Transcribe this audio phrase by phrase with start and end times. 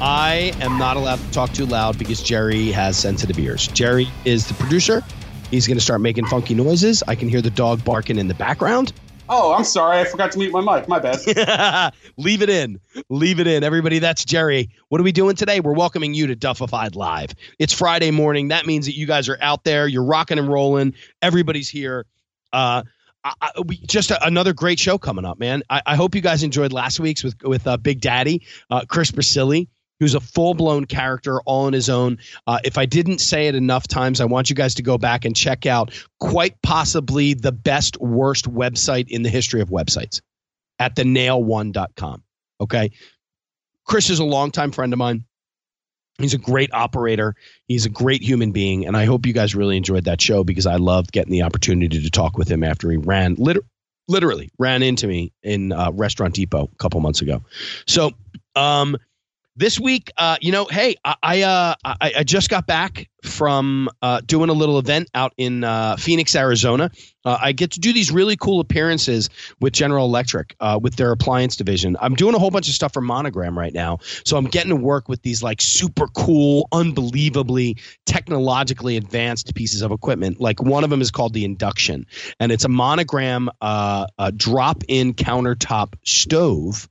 [0.00, 3.66] I am not allowed to talk too loud because Jerry has sensitive ears.
[3.68, 5.02] Jerry is the producer.
[5.50, 7.02] He's going to start making funky noises.
[7.08, 8.92] I can hear the dog barking in the background.
[9.30, 9.98] Oh, I'm sorry.
[9.98, 10.86] I forgot to mute my mic.
[10.86, 11.94] My bad.
[12.18, 12.78] Leave it in.
[13.08, 13.64] Leave it in.
[13.64, 14.68] Everybody, that's Jerry.
[14.90, 15.60] What are we doing today?
[15.60, 17.30] We're welcoming you to Duffified Live.
[17.58, 18.48] It's Friday morning.
[18.48, 19.88] That means that you guys are out there.
[19.88, 20.92] You're rocking and rolling.
[21.22, 22.04] Everybody's here.
[22.52, 22.82] Uh,
[23.24, 25.62] I, I, we, just a, another great show coming up, man.
[25.70, 29.10] I, I, hope you guys enjoyed last week's with with uh, Big Daddy, uh, Chris
[29.10, 29.66] Brasili
[30.00, 32.18] who's a full blown character all on his own.
[32.46, 35.24] Uh, if I didn't say it enough times, I want you guys to go back
[35.24, 40.20] and check out quite possibly the best, worst website in the history of websites
[40.78, 42.22] at the thenail1.com.
[42.60, 42.90] Okay.
[43.84, 45.24] Chris is a longtime friend of mine.
[46.18, 47.34] He's a great operator.
[47.68, 48.86] He's a great human being.
[48.86, 52.02] And I hope you guys really enjoyed that show because I loved getting the opportunity
[52.02, 53.66] to talk with him after he ran, liter-
[54.08, 57.42] literally ran into me in uh, Restaurant Depot a couple months ago.
[57.86, 58.12] So,
[58.54, 58.96] um,
[59.56, 63.88] this week, uh, you know, hey, I I, uh, I, I just got back from
[64.02, 66.90] uh, doing a little event out in uh, Phoenix, Arizona.
[67.24, 69.28] Uh, I get to do these really cool appearances
[69.60, 71.96] with General Electric uh, with their appliance division.
[72.00, 74.76] I'm doing a whole bunch of stuff for Monogram right now, so I'm getting to
[74.76, 80.40] work with these like super cool, unbelievably technologically advanced pieces of equipment.
[80.40, 82.06] Like one of them is called the Induction,
[82.38, 86.88] and it's a Monogram drop-in countertop stove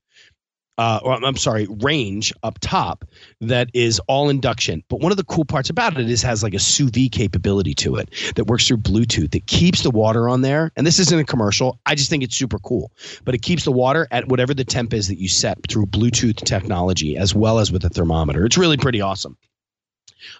[0.77, 3.05] uh, or I'm sorry, range up top
[3.41, 4.83] that is all induction.
[4.89, 7.11] But one of the cool parts about it is it has like a sous vide
[7.11, 9.31] capability to it that works through Bluetooth.
[9.31, 10.71] That keeps the water on there.
[10.75, 11.79] And this isn't a commercial.
[11.85, 12.91] I just think it's super cool.
[13.23, 16.43] But it keeps the water at whatever the temp is that you set through Bluetooth
[16.43, 18.45] technology as well as with a thermometer.
[18.45, 19.37] It's really pretty awesome.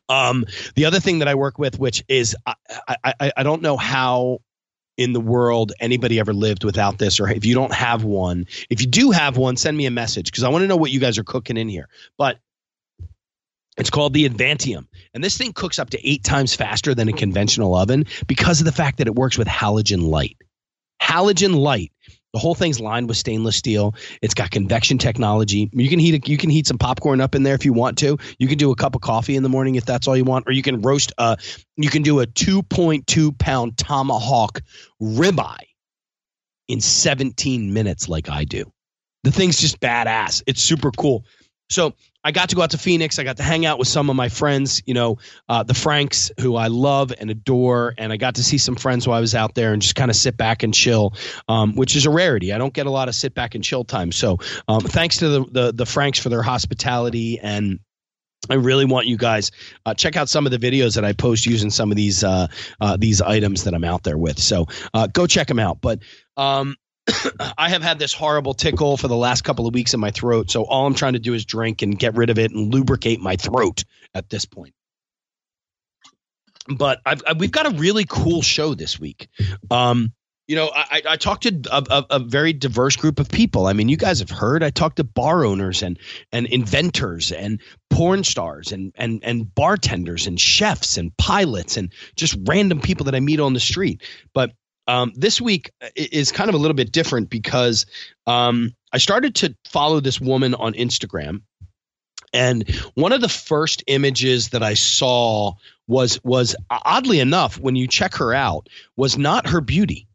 [0.10, 0.46] Um,
[0.76, 2.56] the other thing that I work with, which is I,
[3.04, 4.40] I, I don't know how
[4.98, 8.82] in the world anybody ever lived without this or if you don't have one if
[8.82, 11.00] you do have one send me a message because i want to know what you
[11.00, 12.38] guys are cooking in here but
[13.78, 14.88] it's called the Advantium.
[15.14, 18.66] And this thing cooks up to eight times faster than a conventional oven because of
[18.66, 20.38] the fact that it works with halogen light.
[21.02, 21.92] Halogen light
[22.36, 23.96] the whole thing's lined with stainless steel.
[24.22, 25.70] It's got convection technology.
[25.72, 27.98] You can heat a, you can heat some popcorn up in there if you want
[28.00, 28.18] to.
[28.38, 30.46] You can do a cup of coffee in the morning if that's all you want,
[30.46, 31.38] or you can roast a
[31.78, 34.60] you can do a 2.2 pound tomahawk
[35.02, 35.64] ribeye
[36.68, 38.70] in 17 minutes like I do.
[39.24, 40.44] The thing's just badass.
[40.46, 41.24] It's super cool.
[41.70, 41.94] So
[42.24, 43.20] I got to go out to Phoenix.
[43.20, 45.18] I got to hang out with some of my friends, you know,
[45.48, 47.94] uh, the Franks, who I love and adore.
[47.98, 50.10] And I got to see some friends while I was out there and just kind
[50.10, 51.14] of sit back and chill,
[51.48, 52.52] um, which is a rarity.
[52.52, 54.12] I don't get a lot of sit back and chill time.
[54.12, 57.80] So um, thanks to the, the, the Franks for their hospitality and
[58.50, 59.52] I really want you guys
[59.86, 62.48] uh, check out some of the videos that I post using some of these uh,
[62.80, 64.40] uh, these items that I'm out there with.
[64.40, 65.82] So uh, go check them out.
[65.82, 66.00] But
[66.38, 66.76] um,
[67.58, 70.50] I have had this horrible tickle for the last couple of weeks in my throat.
[70.50, 73.20] So all I'm trying to do is drink and get rid of it and lubricate
[73.20, 73.84] my throat
[74.14, 74.74] at this point.
[76.68, 79.28] But I've, I've we've got a really cool show this week.
[79.70, 80.14] Um,
[80.48, 83.66] you know, I, I talked to a, a, a, very diverse group of people.
[83.66, 84.62] I mean, you guys have heard.
[84.62, 85.98] I talked to bar owners and
[86.32, 92.38] and inventors and porn stars and and and bartenders and chefs and pilots and just
[92.46, 94.04] random people that I meet on the street.
[94.34, 94.52] But
[94.88, 97.86] um, this week is kind of a little bit different because
[98.28, 101.42] um, I started to follow this woman on Instagram,
[102.34, 105.54] and one of the first images that I saw
[105.88, 110.08] was was oddly enough, when you check her out, was not her beauty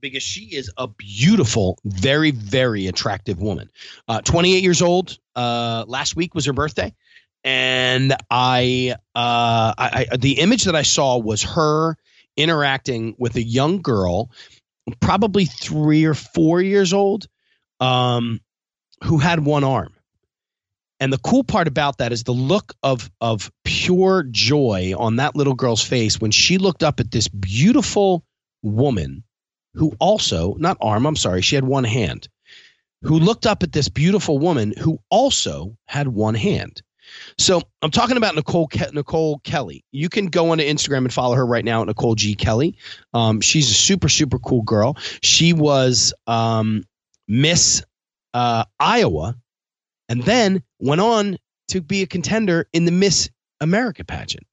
[0.00, 3.70] because she is a beautiful, very, very attractive woman.
[4.06, 5.18] Uh, 28 years old.
[5.34, 6.94] Uh, last week was her birthday,
[7.44, 11.96] and I, uh, I, I, the image that I saw was her
[12.36, 14.30] interacting with a young girl,
[15.00, 17.26] probably three or four years old,
[17.80, 18.40] um,
[19.04, 19.92] who had one arm.
[20.98, 25.36] And the cool part about that is the look of of pure joy on that
[25.36, 28.24] little girl's face when she looked up at this beautiful
[28.62, 29.22] woman
[29.74, 32.28] who also not arm, I'm sorry, she had one hand.
[33.02, 36.82] Who looked up at this beautiful woman who also had one hand.
[37.38, 39.84] So I'm talking about Nicole Ke- Nicole Kelly.
[39.92, 42.76] You can go onto Instagram and follow her right now Nicole G Kelly.
[43.14, 44.96] Um, she's a super super cool girl.
[45.22, 46.84] She was um,
[47.28, 47.84] Miss
[48.34, 49.36] uh, Iowa,
[50.08, 51.38] and then went on
[51.68, 53.28] to be a contender in the Miss
[53.60, 54.46] America pageant.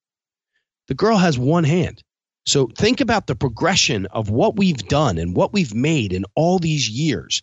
[0.88, 2.04] The girl has one hand.
[2.46, 6.60] So think about the progression of what we've done and what we've made in all
[6.60, 7.42] these years.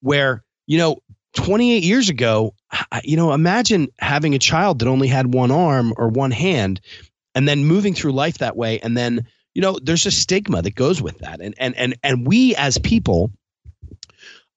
[0.00, 0.98] Where, you know,
[1.34, 2.54] 28 years ago,
[3.02, 6.80] you know, imagine having a child that only had one arm or one hand
[7.34, 10.74] and then moving through life that way and then, you know, there's a stigma that
[10.74, 11.40] goes with that.
[11.40, 13.30] And and and and we as people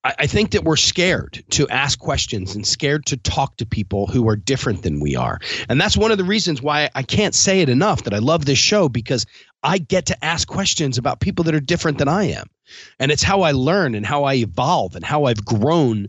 [0.04, 4.28] I, think that we're scared to ask questions and scared to talk to people who
[4.28, 5.40] are different than we are.
[5.68, 8.44] And that's one of the reasons why I can't say it enough that I love
[8.44, 9.26] this show because
[9.62, 12.46] I get to ask questions about people that are different than I am.
[12.98, 16.08] And it's how I learn and how I evolve and how I've grown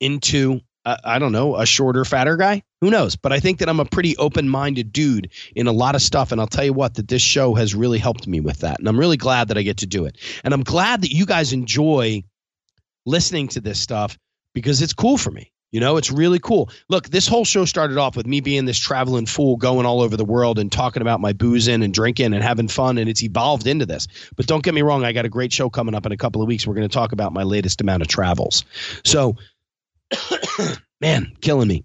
[0.00, 2.62] into uh, I don't know, a shorter, fatter guy.
[2.80, 3.14] Who knows?
[3.14, 6.32] But I think that I'm a pretty open minded dude in a lot of stuff.
[6.32, 8.78] And I'll tell you what, that this show has really helped me with that.
[8.78, 10.16] And I'm really glad that I get to do it.
[10.44, 12.22] And I'm glad that you guys enjoy
[13.04, 14.16] listening to this stuff
[14.54, 15.52] because it's cool for me.
[15.72, 16.70] You know, it's really cool.
[16.88, 20.16] Look, this whole show started off with me being this traveling fool going all over
[20.16, 23.66] the world and talking about my boozing and drinking and having fun, and it's evolved
[23.66, 24.08] into this.
[24.34, 26.40] But don't get me wrong, I got a great show coming up in a couple
[26.40, 26.66] of weeks.
[26.66, 28.64] We're going to talk about my latest amount of travels.
[29.04, 29.36] So,
[31.00, 31.84] man, killing me.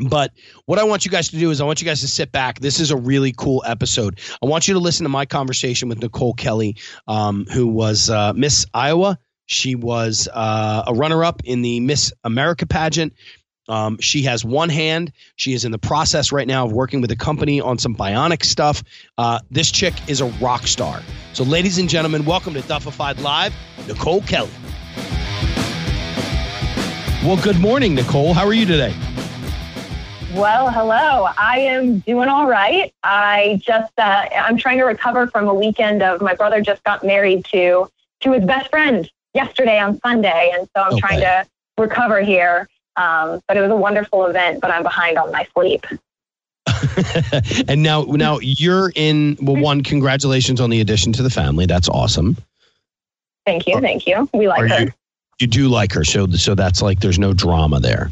[0.00, 0.32] But
[0.66, 2.60] what I want you guys to do is I want you guys to sit back.
[2.60, 4.20] This is a really cool episode.
[4.40, 6.76] I want you to listen to my conversation with Nicole Kelly,
[7.08, 12.12] um, who was uh, Miss Iowa she was uh, a runner up in the Miss
[12.22, 13.14] America pageant.
[13.66, 15.12] Um, she has one hand.
[15.36, 18.44] She is in the process right now of working with a company on some bionic
[18.44, 18.82] stuff.
[19.16, 21.02] Uh, this chick is a rock star.
[21.32, 23.54] So, ladies and gentlemen, welcome to Duffified Live,
[23.86, 24.50] Nicole Kelly.
[27.24, 28.32] Well, good morning, Nicole.
[28.32, 28.94] How are you today?
[30.34, 31.26] Well, hello.
[31.36, 32.94] I am doing all right.
[33.02, 37.02] I just uh, I'm trying to recover from a weekend of my brother just got
[37.04, 37.88] married to
[38.20, 41.00] to his best friend yesterday on Sunday, and so I'm okay.
[41.00, 42.68] trying to recover here.
[42.94, 45.86] Um, but it was a wonderful event, but I'm behind on my sleep.
[47.68, 49.36] and now, now you're in.
[49.42, 51.66] Well, one, congratulations on the addition to the family.
[51.66, 52.36] That's awesome.
[53.44, 54.28] Thank you, thank you.
[54.32, 54.82] We like her.
[54.82, 54.92] You,
[55.40, 58.10] you do like her, so so that's like there's no drama there.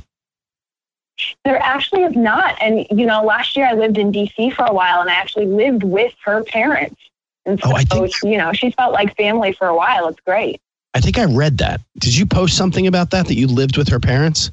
[1.44, 4.50] There actually is not, and you know, last year I lived in D.C.
[4.50, 7.00] for a while, and I actually lived with her parents.
[7.46, 10.08] And so, oh, I think, you know, she felt like family for a while.
[10.08, 10.60] It's great.
[10.94, 11.80] I think I read that.
[11.98, 14.50] Did you post something about that that you lived with her parents?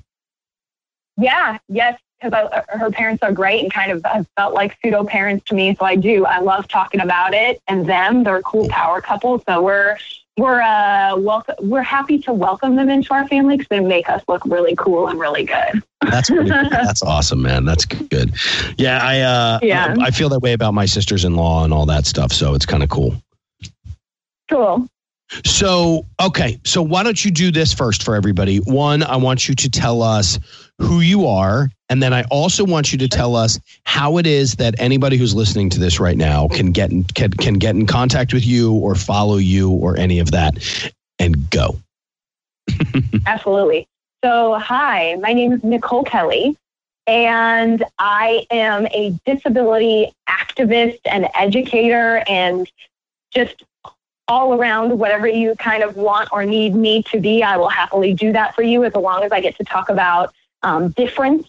[1.18, 5.04] Yeah, yes, because uh, her parents are great and kind of have felt like pseudo
[5.04, 5.76] parents to me.
[5.76, 6.26] So I do.
[6.26, 8.24] I love talking about it and them.
[8.24, 9.42] They're a cool power couple.
[9.48, 9.98] So we're
[10.38, 11.56] we're uh welcome.
[11.62, 15.08] We're happy to welcome them into our family because they make us look really cool
[15.08, 15.84] and really good.
[16.02, 17.66] That's pretty, that's awesome, man.
[17.66, 18.34] That's good.
[18.78, 19.96] Yeah, I uh, yeah.
[20.00, 22.32] I feel that way about my sisters in law and all that stuff.
[22.32, 23.16] So it's kind of cool.
[24.50, 24.88] Cool.
[25.46, 26.60] So, okay.
[26.64, 28.58] So, why don't you do this first for everybody?
[28.58, 30.40] One, I want you to tell us
[30.80, 31.70] who you are.
[31.94, 35.36] And then I also want you to tell us how it is that anybody who's
[35.36, 38.74] listening to this right now can get in, can, can get in contact with you
[38.74, 40.58] or follow you or any of that
[41.20, 41.78] and go.
[43.28, 43.88] Absolutely.
[44.24, 46.58] So, hi, my name is Nicole Kelly,
[47.06, 52.68] and I am a disability activist and educator and
[53.30, 53.62] just
[54.28, 57.44] all around whatever you kind of want or need me to be.
[57.44, 60.34] I will happily do that for you as long as I get to talk about
[60.64, 61.48] um, difference.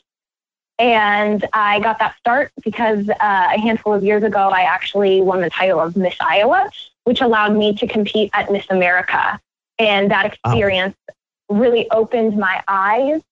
[0.78, 5.40] And I got that start because uh, a handful of years ago, I actually won
[5.40, 6.70] the title of Miss Iowa,
[7.04, 9.40] which allowed me to compete at Miss America.
[9.78, 11.56] And that experience oh.
[11.56, 13.22] really opened my eyes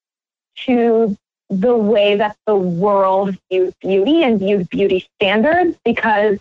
[0.66, 1.16] to
[1.50, 6.38] the way that the world views beauty and views beauty standards because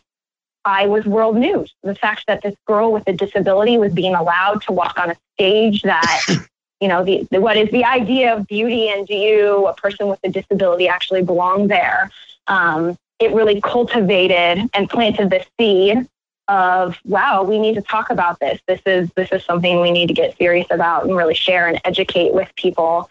[0.64, 1.74] I was world news.
[1.84, 5.16] The fact that this girl with a disability was being allowed to walk on a
[5.36, 6.22] stage that,
[6.82, 10.08] you know, the, the, what is the idea of beauty and do you, a person
[10.08, 12.12] with a disability, actually belong there?
[12.48, 16.08] Um, it really cultivated and planted the seed
[16.50, 18.60] of wow, we need to talk about this.
[18.68, 21.80] This is this is something we need to get serious about and really share and
[21.86, 23.10] educate with people.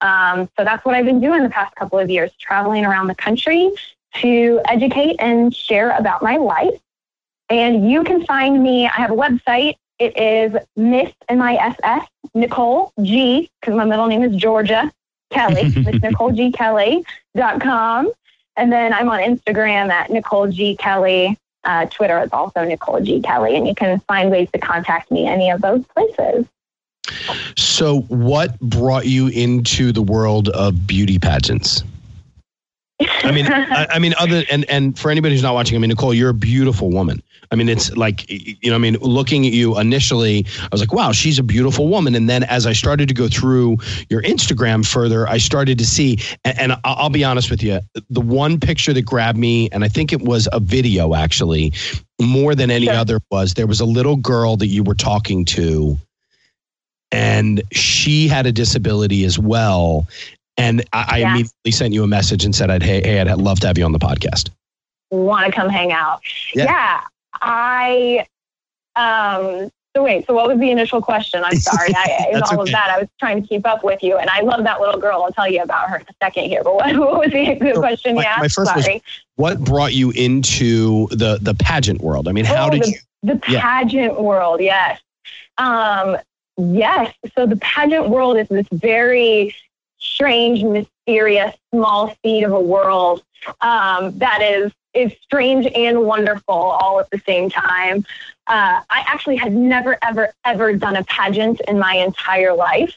[0.00, 3.14] Um, so that's what I've been doing the past couple of years, traveling around the
[3.14, 3.70] country
[4.16, 6.80] to educate and share about my life
[7.50, 9.76] and you can find me, I have a website.
[10.00, 14.90] It is Miss M-I-S-S, Nicole G, because my middle name is Georgia
[15.28, 17.04] Kelly, Miss Nicole G Kelly
[17.36, 18.10] dot com,
[18.56, 21.36] And then I'm on Instagram at Nicole G Kelly.
[21.64, 25.26] Uh, Twitter is also Nicole G Kelly, and you can find ways to contact me
[25.26, 26.46] any of those places.
[27.58, 31.84] So, what brought you into the world of beauty pageants?
[33.00, 35.90] I mean, I, I, mean, other and and for anybody who's not watching, I mean,
[35.90, 37.22] Nicole, you're a beautiful woman.
[37.50, 40.92] I mean, it's like you know, I mean, looking at you initially, I was like,
[40.92, 42.14] wow, she's a beautiful woman.
[42.14, 43.78] And then as I started to go through
[44.08, 48.20] your Instagram further, I started to see, and, and I'll be honest with you, the
[48.20, 51.72] one picture that grabbed me, and I think it was a video actually,
[52.20, 52.94] more than any sure.
[52.94, 55.98] other was there was a little girl that you were talking to
[57.12, 60.06] and she had a disability as well
[60.56, 61.28] and I, yeah.
[61.28, 63.78] I immediately sent you a message and said, "I'd hey, hey, I'd love to have
[63.78, 64.50] you on the podcast."
[65.10, 66.20] Want to come hang out?
[66.54, 67.00] Yeah, yeah
[67.40, 68.26] I.
[68.96, 71.42] Um, so wait, so what was the initial question?
[71.42, 72.62] I'm sorry, I, in all okay.
[72.62, 75.00] of that, I was trying to keep up with you, and I love that little
[75.00, 75.22] girl.
[75.22, 76.62] I'll tell you about her in a second here.
[76.62, 78.40] But what, what was the, the question my, you asked?
[78.40, 78.94] My first sorry.
[78.94, 79.02] was,
[79.34, 82.28] what brought you into the the pageant world?
[82.28, 82.98] I mean, how oh, did the, you?
[83.22, 84.20] The pageant yeah.
[84.20, 85.00] world, yes.
[85.58, 86.16] Um,
[86.56, 87.12] yes.
[87.34, 89.54] So the pageant world is this very
[89.98, 93.22] strange, mysterious, small seed of a world
[93.60, 98.04] um, that is is strange and wonderful all at the same time.
[98.46, 102.96] Uh, I actually had never, ever, ever done a pageant in my entire life.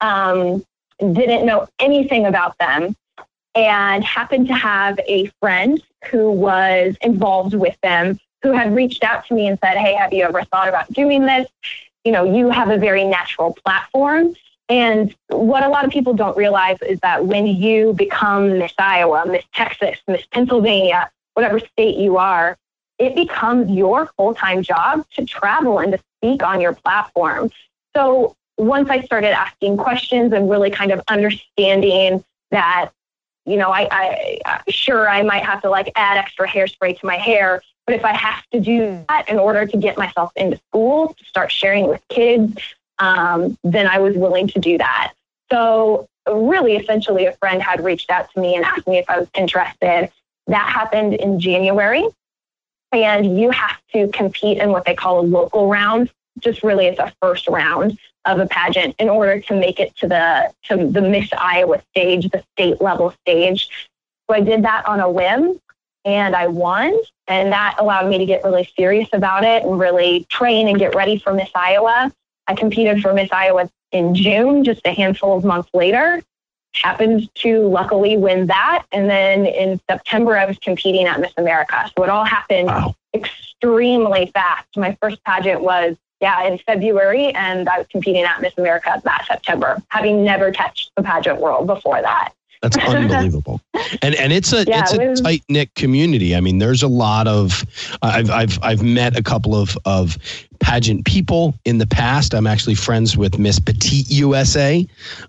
[0.00, 0.64] Um,
[0.98, 2.94] didn't know anything about them,
[3.54, 9.26] and happened to have a friend who was involved with them who had reached out
[9.26, 11.48] to me and said, "Hey, have you ever thought about doing this?
[12.04, 14.34] You know, you have a very natural platform."
[14.68, 19.24] And what a lot of people don't realize is that when you become Miss Iowa,
[19.26, 22.56] Miss Texas, Miss Pennsylvania, whatever state you are,
[22.98, 27.50] it becomes your full time job to travel and to speak on your platform.
[27.96, 32.90] So once I started asking questions and really kind of understanding that,
[33.46, 37.16] you know, I, I sure I might have to like add extra hairspray to my
[37.16, 41.14] hair, but if I have to do that in order to get myself into school,
[41.14, 42.58] to start sharing with kids,
[42.98, 45.12] um, then I was willing to do that.
[45.50, 49.18] So, really, essentially, a friend had reached out to me and asked me if I
[49.18, 50.10] was interested.
[50.50, 52.06] That happened in January.
[52.92, 56.10] And you have to compete in what they call a local round.
[56.40, 60.08] Just really, it's a first round of a pageant in order to make it to
[60.08, 63.68] the to the Miss Iowa stage, the state level stage.
[64.28, 65.60] So I did that on a whim
[66.04, 66.98] and I won.
[67.28, 70.94] And that allowed me to get really serious about it and really train and get
[70.94, 72.12] ready for Miss Iowa.
[72.48, 76.22] I competed for Miss Iowa in June, just a handful of months later.
[76.74, 78.84] Happened to luckily win that.
[78.92, 81.90] And then in September, I was competing at Miss America.
[81.96, 82.94] So it all happened wow.
[83.14, 84.66] extremely fast.
[84.76, 89.24] My first pageant was, yeah, in February, and I was competing at Miss America that
[89.26, 92.32] September, having never touched the pageant world before that.
[92.62, 93.60] That's unbelievable.
[94.02, 96.36] and and it's a yeah, it's a tight knit community.
[96.36, 97.64] I mean, there's a lot of
[98.02, 100.18] I've I've I've met a couple of of
[100.60, 102.34] pageant people in the past.
[102.34, 104.86] I'm actually friends with Miss Petite USA.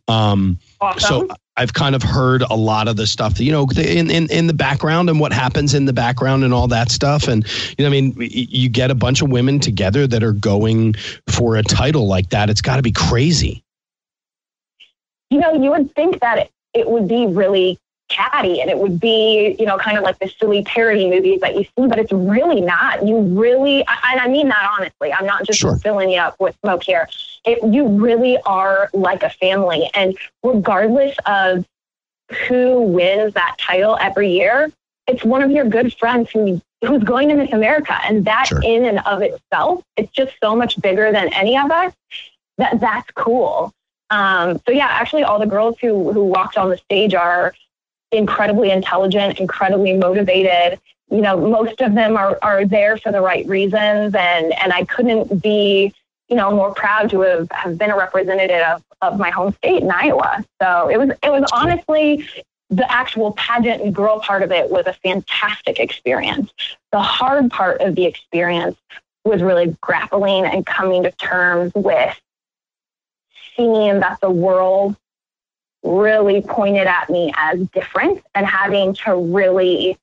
[0.08, 1.30] Um, awesome.
[1.30, 4.32] So I've kind of heard a lot of the stuff that, you know, in, in,
[4.32, 7.28] in the background and what happens in the background and all that stuff.
[7.28, 7.46] And,
[7.78, 10.96] you know, I mean, you get a bunch of women together that are going
[11.30, 12.50] for a title like that.
[12.50, 13.64] It's got to be crazy.
[15.30, 17.78] You know, you would think that it, it would be really
[18.12, 21.56] catty and it would be, you know, kind of like the silly parody movies that
[21.56, 23.08] you see, but it's really not.
[23.08, 25.78] You really, and I mean that honestly, I'm not just sure.
[25.78, 27.08] filling you up with smoke here.
[27.46, 29.90] It, you really are like a family.
[29.94, 31.66] And regardless of
[32.48, 34.72] who wins that title every year,
[35.08, 37.98] it's one of your good friends who who's going to Miss America.
[38.04, 38.62] And that sure.
[38.64, 41.94] in and of itself, it's just so much bigger than any of us
[42.58, 43.72] that that's cool.
[44.10, 47.54] Um, so yeah, actually, all the girls who who walked on the stage are
[48.12, 50.80] incredibly intelligent, incredibly motivated.
[51.10, 54.86] You know, most of them are are there for the right reasons, and and I
[54.86, 55.94] couldn't be
[56.30, 59.84] you know more proud to have, have been a representative of, of my home state
[59.84, 60.44] in Iowa.
[60.62, 62.28] So it was it was honestly
[62.70, 66.52] the actual pageant and girl part of it was a fantastic experience.
[66.94, 68.78] The hard part of the experience
[69.26, 72.20] was really grappling and coming to terms with
[73.56, 74.96] seeing that the world
[75.84, 79.98] really pointed at me as different and having to really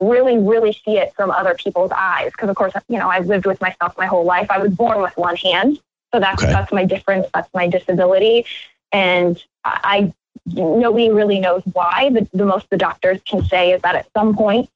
[0.00, 2.32] really really see it from other people's eyes.
[2.32, 4.48] Because of course you know i've lived with myself my whole life.
[4.50, 5.78] I was born with one hand.
[6.12, 6.52] So that's okay.
[6.52, 7.26] that's my difference.
[7.32, 8.46] That's my disability.
[8.92, 10.12] And i
[10.46, 14.34] nobody really knows why but the most the doctors can say is that at some
[14.34, 14.68] point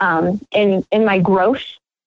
[0.00, 1.62] um, in in my growth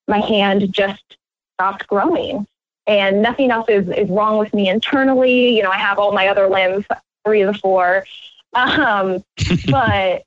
[0.08, 1.18] my hand just
[1.56, 2.46] stopped growing.
[2.88, 5.56] And nothing else is, is wrong with me internally.
[5.58, 6.86] You know, I have all my other limbs,
[7.26, 8.06] three of the four.
[8.54, 9.24] Um,
[9.70, 10.24] but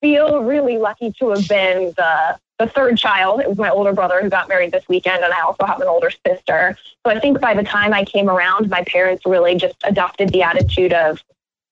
[0.00, 3.40] feel really lucky to have been the the third child.
[3.40, 5.88] It was my older brother who got married this weekend, and I also have an
[5.88, 6.76] older sister.
[7.04, 10.42] So I think by the time I came around, my parents really just adopted the
[10.42, 11.22] attitude of,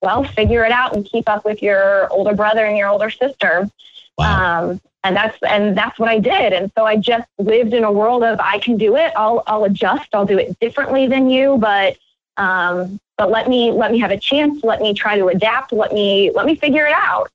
[0.00, 3.70] well, figure it out and keep up with your older brother and your older sister.
[4.18, 4.70] Wow.
[4.70, 6.52] Um, and that's and that's what I did.
[6.52, 9.12] And so I just lived in a world of I can do it.
[9.16, 10.08] I'll I'll adjust.
[10.14, 11.96] I'll do it differently than you, but
[12.36, 14.64] um, but let me let me have a chance.
[14.64, 15.72] Let me try to adapt.
[15.72, 17.30] Let me let me figure it out.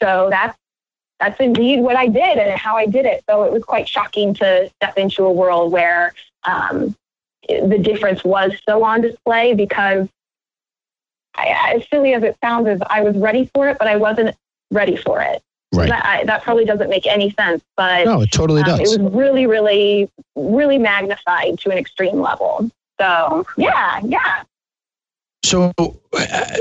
[0.00, 0.56] So that's
[1.20, 3.22] that's indeed what I did and how I did it.
[3.28, 6.14] So it was quite shocking to step into a world where
[6.44, 6.96] um,
[7.46, 10.08] the difference was so on display because
[11.34, 14.34] I, as silly as it sounds, is I was ready for it, but I wasn't
[14.70, 15.42] ready for it.
[15.74, 15.90] Right.
[15.90, 18.80] That, I, that probably doesn't make any sense, but No, it totally um, does.
[18.80, 22.70] it was really, really, really magnified to an extreme level.
[22.98, 24.44] So yeah, yeah.
[25.48, 25.72] So
[26.12, 26.56] uh,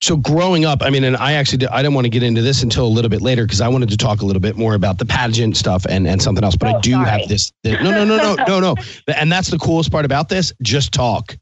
[0.00, 2.42] so growing up i mean and i actually did, i didn't want to get into
[2.42, 4.74] this until a little bit later because i wanted to talk a little bit more
[4.74, 7.06] about the pageant stuff and and something else but i Oh, do sorry.
[7.06, 8.74] have this no no no no no no
[9.16, 11.36] and that's the coolest part about this just talk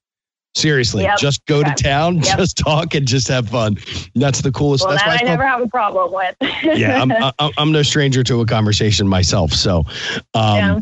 [0.57, 1.19] seriously Yep.
[1.19, 2.37] just go to town Yep.
[2.39, 3.79] just talk and just have fun
[4.17, 6.35] that's the coolest Well, that's that why I it's never have a problem with.
[6.77, 9.85] yeah I'm, I'm i'm no stranger to a conversation myself so
[10.35, 10.81] um Yeah.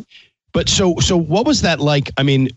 [0.53, 2.49] but so so what was that like i mean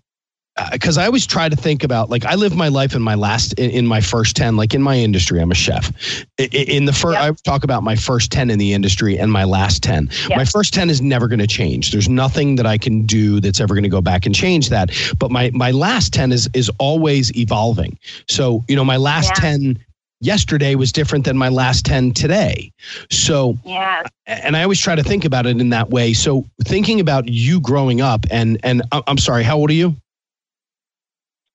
[0.72, 3.54] because I always try to think about like I live my life in my last
[3.54, 5.92] in, in my first ten like in my industry I'm a chef
[6.40, 7.36] I- I- in the first Yep.
[7.46, 10.38] I talk about my first ten in the industry and my last ten Yep.
[10.38, 13.60] my first ten is never going to change there's nothing that I can do that's
[13.60, 16.70] ever going to go back and change that but my my last ten is is
[16.80, 19.50] always evolving so you know my last Yeah.
[19.50, 19.80] ten
[20.24, 22.72] yesterday was different than my last ten today
[23.10, 24.04] so yeah.
[24.28, 26.14] and I always try to think about it in that way.
[26.14, 29.96] So thinking about you growing up, and and uh, I'm sorry, how old are you?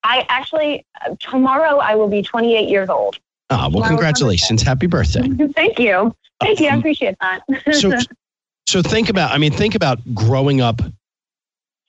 [0.07, 0.85] I actually
[1.19, 3.17] tomorrow I will be 28 years old.
[3.49, 5.21] Ah, well, Tomorrow's congratulations, happy birthday.
[5.55, 6.15] Thank you.
[6.41, 6.67] Thank you.
[6.67, 7.41] I Um, appreciate that.
[7.73, 7.91] so
[8.67, 10.81] so think about, I mean, think about growing up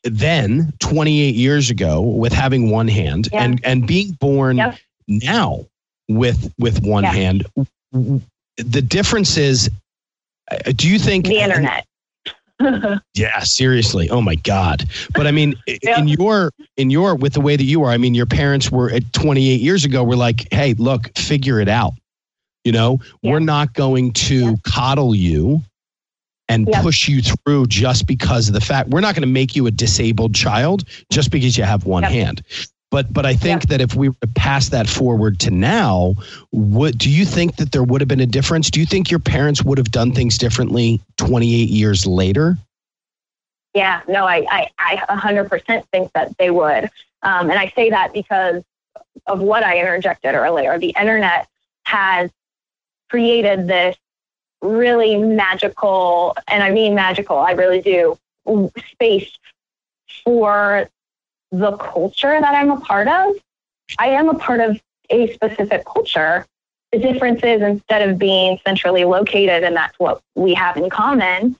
[0.05, 3.43] then 28 years ago with having one hand Yeah.
[3.45, 4.79] and and being born Yep.
[5.09, 5.67] now
[6.09, 7.13] with with one Yeah.
[7.13, 7.47] hand.
[7.93, 9.71] The difference is,
[10.51, 11.85] uh, do you think the internet.
[13.15, 14.09] Yeah, seriously.
[14.11, 14.85] Oh my God.
[15.15, 15.99] But I mean, Yeah.
[15.99, 18.91] in your in your with the way that you are, I mean, your parents were
[18.91, 21.93] at 28 years ago were like, "Hey, look, figure it out."
[22.65, 23.33] You know, Yeah.
[23.33, 24.55] we're not going to Yeah.
[24.65, 25.63] coddle you
[26.49, 29.67] and push you through just because of the fact we're not going to make you
[29.67, 32.43] a disabled child just because you have one hand.
[32.91, 36.15] But but I think that if we were to pass that forward to now,
[36.51, 38.71] what do you think that there would have been a difference?
[38.71, 42.57] Do you think your parents would have done things differently 28 years later?
[43.75, 46.85] Yeah, no, I, I, I 100% think that they would.
[47.23, 48.65] Um, and I say that because
[49.27, 50.79] of what I interjected earlier.
[50.79, 51.49] The internet
[51.85, 52.31] has
[53.11, 53.97] created this
[54.63, 58.19] really magical, and I mean magical, I really do,
[58.93, 59.31] space
[60.25, 60.89] for
[61.51, 63.35] the culture that I'm a part of.
[63.99, 64.81] I am a part of
[65.11, 66.47] a specific culture.
[66.93, 71.57] The difference is instead of being centrally located, and that's what we have in common,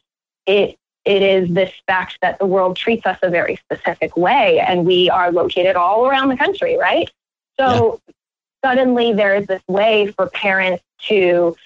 [0.47, 4.85] it it is this fact that the world treats us a very specific way and
[4.85, 7.11] we are located all around the country, right?
[7.59, 7.99] So
[8.63, 11.57] suddenly there is this way for parents to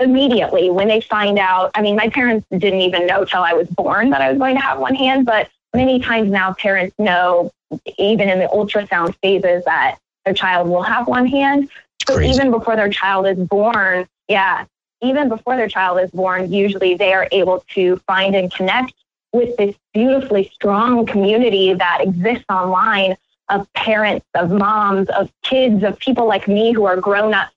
[0.00, 3.68] immediately, when they find out, I mean, my parents didn't even know till I was
[3.68, 7.52] born that I was going to have one hand, but many times now parents know,
[7.98, 11.70] even in the ultrasound phases, that their child will have one hand.
[12.08, 12.32] So Crazy.
[12.34, 14.64] even before their child is born, yeah,
[15.02, 18.94] even before their child is born, usually they are able to find and connect
[19.32, 23.16] with this beautifully strong community that exists online
[23.48, 27.50] of parents, of moms, of kids, of people like me who are grown up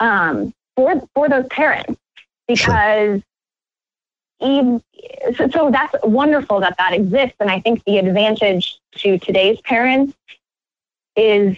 [0.00, 2.00] um, for for those parents
[2.46, 3.20] because.
[3.20, 3.22] Even,
[4.40, 10.14] so, so that's wonderful that that exists, and I think the advantage to today's parents
[11.16, 11.56] is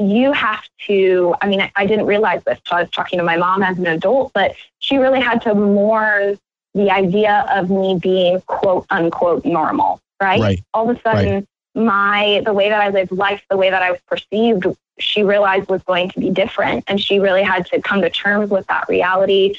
[0.00, 3.24] you have to i mean I, I didn't realize this till i was talking to
[3.24, 6.38] my mom as an adult but she really had to mourn
[6.74, 10.64] the idea of me being quote unquote normal right, Right.
[10.72, 13.90] all of a sudden my the way that i lived life the way that i
[13.90, 14.66] was perceived
[14.98, 16.84] she realized was going to be different.
[16.88, 19.56] And she really had to come to terms with that reality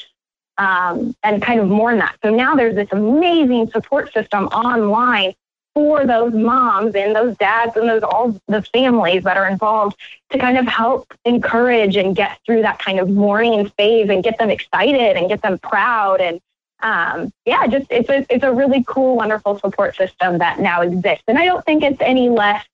[0.60, 5.34] um, and kind of mourn that so now there's this amazing support system online
[5.74, 9.98] for those moms and those dads and those all the families that are involved
[10.30, 14.38] to kind of help encourage and get through that kind of mourning phase and get
[14.38, 16.40] them excited and get them proud and
[16.82, 21.24] um, yeah, just it's a it's a really cool, wonderful support system that now exists,
[21.28, 22.66] and I don't think it's any less.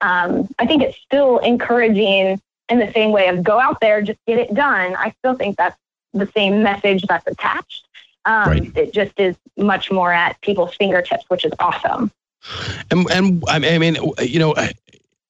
[0.00, 4.20] Um, I think it's still encouraging in the same way of go out there, just
[4.26, 4.94] get it done.
[4.96, 5.76] I still think that's
[6.18, 7.84] the same message that's attached.
[8.24, 8.76] Um, Right.
[8.76, 12.10] It just is much more at people's fingertips, which is awesome.
[12.90, 14.54] And and I mean, you know,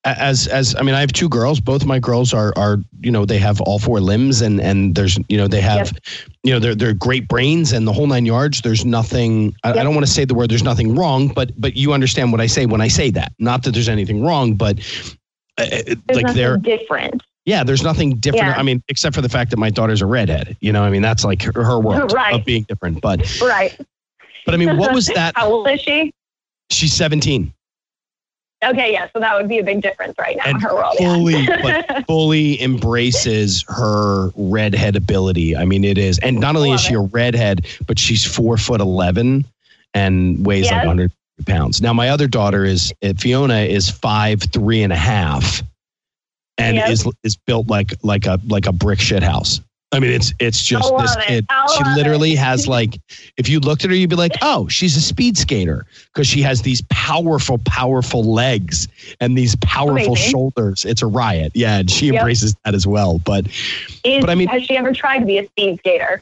[0.05, 1.61] as as I mean, I have two girls.
[1.61, 5.18] Both my girls are are you know they have all four limbs and and there's
[5.29, 5.92] you know they have
[6.42, 8.61] you know they're they're great brains and the whole nine yards.
[8.62, 9.55] There's nothing.
[9.64, 10.51] I, I don't want to say the word.
[10.51, 13.33] There's nothing wrong, but but you understand what I say when I say that.
[13.38, 14.79] Not that there's anything wrong, but
[15.59, 15.66] uh,
[16.12, 17.22] like they're different.
[17.48, 17.64] Yeah.
[17.64, 18.46] There's nothing different.
[18.46, 18.58] Yeah.
[18.58, 20.56] I mean, except for the fact that my daughter's a redhead.
[20.61, 22.34] You know, I mean that's like her, her world Right.
[22.34, 23.00] of being different.
[23.00, 23.76] But Right.
[24.44, 25.32] but I mean, what was that?
[25.37, 26.12] How old is she?
[26.70, 27.52] She's 17.
[28.64, 30.96] Okay, yeah, so that would be a big difference right now in And her world.
[30.98, 31.14] yeah.
[31.14, 35.56] fully, but fully embraces her redhead ability.
[35.56, 38.80] I mean, it is, and not only is she a redhead, but she's four foot
[38.80, 39.44] eleven
[39.94, 41.12] and weighs like 100
[41.46, 41.80] pounds.
[41.80, 45.62] Now, my other daughter is uh, Fiona is five three and a half,
[46.59, 46.90] and Yes.
[47.07, 49.61] is is built like like a like a brick shit house.
[49.90, 51.23] I mean, it's it's just this it.
[51.27, 51.47] kid.
[51.79, 52.38] She literally it.
[52.38, 53.01] has like,
[53.38, 56.42] if you looked at her, you'd be like, oh, she's a speed skater because she
[56.42, 58.87] has these powerful, powerful legs
[59.21, 60.31] and these powerful Amazing.
[60.31, 60.85] shoulders.
[60.85, 61.53] It's a riot.
[61.55, 62.16] Yeah, and she Yep.
[62.16, 63.18] embraces that as well.
[63.21, 63.47] But
[64.05, 66.21] Is, But I mean- has she ever tried to be a speed skater?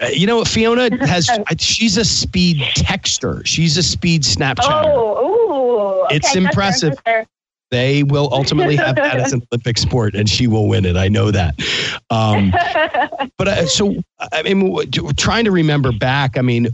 [0.00, 1.28] uh, you know, Fiona has.
[1.58, 3.44] She's a speed texter.
[3.44, 4.84] She's a speed Snapchatter.
[4.86, 6.04] Oh, ooh.
[6.06, 6.90] Okay, It's that's impressive.
[6.92, 7.26] that's fair.
[7.70, 10.96] They will ultimately have that as an Olympic sport, and she will win it.
[10.96, 11.54] I know that.
[12.10, 12.52] Um,
[13.36, 13.94] But uh, so,
[14.32, 14.76] I mean,
[15.16, 16.68] trying to remember back, I mean,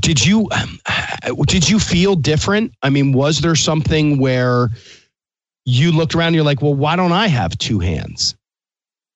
[0.00, 0.48] did you
[1.46, 2.72] did you feel different?
[2.82, 4.70] I mean, was there something where
[5.64, 8.34] you looked around and you're like, well, why don't I have two hands?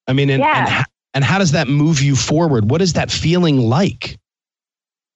[0.06, 0.80] I mean, and, and, Yeah.
[0.80, 2.70] h- and how does that move you forward?
[2.70, 4.18] What is that feeling like?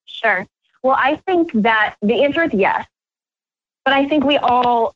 [0.05, 0.45] Sure.
[0.83, 2.85] Well, I think that the answer is yes.
[3.85, 4.93] But I think we all,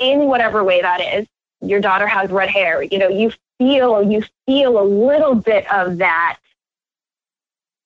[0.00, 1.26] in whatever way that is,
[1.60, 2.82] your daughter has red hair.
[2.82, 6.38] You know, you feel you feel a little bit of that.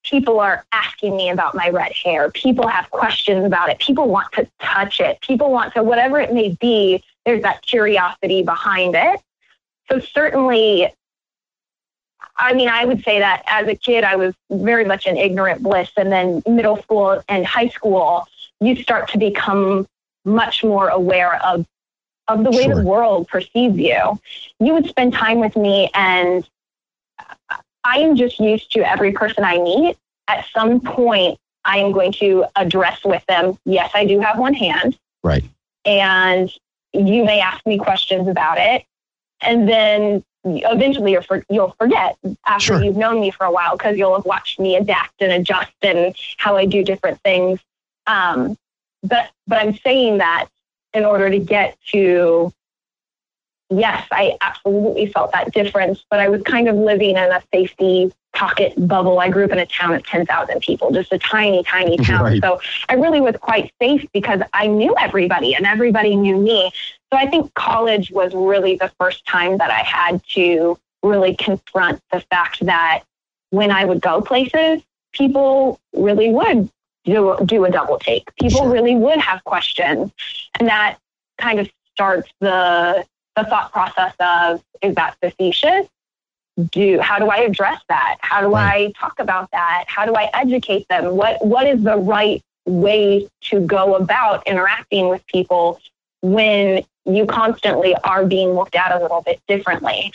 [0.05, 2.31] People are asking me about my red hair.
[2.31, 3.79] People have questions about it.
[3.79, 5.21] People want to touch it.
[5.21, 7.03] People want to whatever it may be.
[7.25, 9.21] There's that curiosity behind it.
[9.91, 10.93] So certainly,
[12.37, 15.63] I mean, I would say that as a kid, I was very much in ignorant
[15.63, 15.91] bliss.
[15.97, 18.27] And then middle school and high school,
[18.61, 19.87] you start to become
[20.25, 21.67] much more aware of,
[22.29, 22.77] of the way Sure.
[22.77, 24.19] the world perceives you.
[24.61, 26.49] You would spend time with me, and
[27.85, 29.97] I am just used to every person I meet.
[30.29, 34.55] At some point, I am going to address with them, yes, I do have one
[34.55, 34.99] hand.
[35.23, 35.45] Right.
[35.85, 36.51] And
[36.93, 38.85] you may ask me questions about it.
[39.41, 42.83] And then eventually you'll, for, you'll forget after Sure.
[42.85, 46.15] you've known me for a while because you'll have watched me adapt and adjust and
[46.39, 47.61] how I do different things.
[48.07, 48.57] Um,
[49.03, 50.47] but but I'm saying that
[50.95, 52.53] in order to get to
[53.71, 58.13] yes, I absolutely felt that difference, but I was kind of living in a safety
[58.33, 59.19] pocket bubble.
[59.21, 62.25] I grew up in a town of 10,000 people, just a tiny, tiny town.
[62.25, 62.43] Right.
[62.43, 66.73] So I really was quite safe because I knew everybody and everybody knew me.
[67.13, 72.01] So I think college was really the first time that I had to really confront
[72.11, 73.03] the fact that
[73.51, 76.71] when I would go places, people really would
[77.05, 78.35] do, do a double take.
[78.37, 78.71] People Sure.
[78.73, 80.11] really would have questions.
[80.59, 80.99] And that
[81.39, 83.05] kind of starts the,
[83.37, 85.87] the thought process of, is that facetious?
[86.71, 88.17] Do, how do I address that?
[88.21, 88.89] How do Right.
[88.89, 89.85] I talk about that?
[89.89, 91.17] How do I educate them?
[91.17, 95.81] What, what is the right way to go about interacting with people
[96.23, 100.13] when you constantly are being looked at a little bit differently?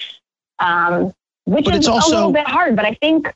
[0.59, 1.13] Um,
[1.45, 3.33] which But is it's a little bit hard, but I think,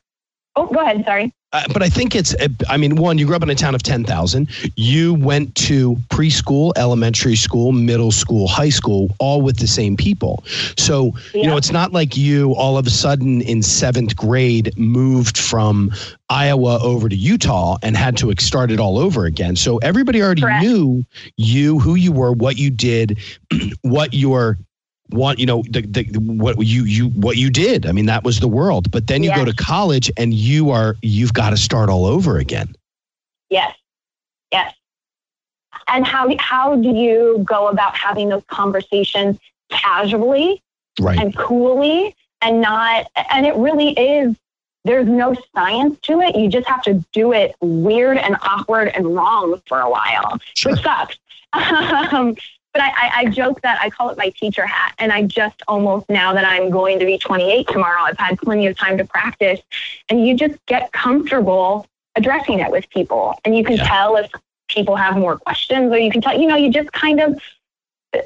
[0.56, 1.04] oh, go ahead.
[1.04, 1.32] Sorry.
[1.52, 3.76] Uh, but I think it's, uh, I mean, one, you grew up in a town
[3.76, 4.48] of 10,000.
[4.74, 10.42] You went to preschool, elementary school, middle school, high school, all with the same people.
[10.76, 15.38] So, you know, it's not like you all of a sudden in seventh grade moved
[15.38, 15.92] from
[16.28, 19.54] Iowa over to Utah and had to start it all over again.
[19.54, 20.64] So everybody already Correct.
[20.64, 21.04] knew
[21.36, 23.18] you, who you were, what you did,
[23.82, 24.58] what your
[25.10, 28.40] what you know the, the what you you what you did i mean that was
[28.40, 31.88] the world but then you go to college and you are you've got to start
[31.90, 32.74] all over again
[33.50, 33.76] Yes.
[34.50, 34.74] Yes.
[35.88, 39.38] And how how do you go about having those conversations
[39.70, 40.62] casually
[41.00, 44.34] right and coolly and not and it really is
[44.84, 46.36] there's no science to it.
[46.36, 50.72] You just have to do it weird and awkward and wrong for a while, Sure.
[50.72, 51.16] which sucks.
[51.54, 52.36] Um,
[52.74, 54.94] but I, I, I joke that I call it my teacher hat.
[54.98, 58.66] And I just almost now that I'm going to be 28 tomorrow, I've had plenty
[58.66, 59.60] of time to practice.
[60.10, 63.38] And you just get comfortable addressing it with people.
[63.44, 63.88] And you can Yeah.
[63.88, 64.30] tell if
[64.68, 67.40] people have more questions or you can tell, you know, you just kind of,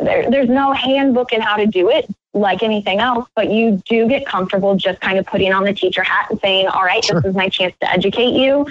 [0.01, 4.09] there, there's no handbook in how to do it like anything else, but you do
[4.09, 7.21] get comfortable just kind of putting on the teacher hat and saying, all right, Sure.
[7.21, 8.67] this is my chance to educate you.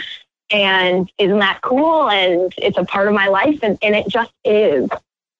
[0.50, 2.10] And isn't that cool?
[2.10, 3.60] And it's a part of my life.
[3.64, 4.90] And, and it just is.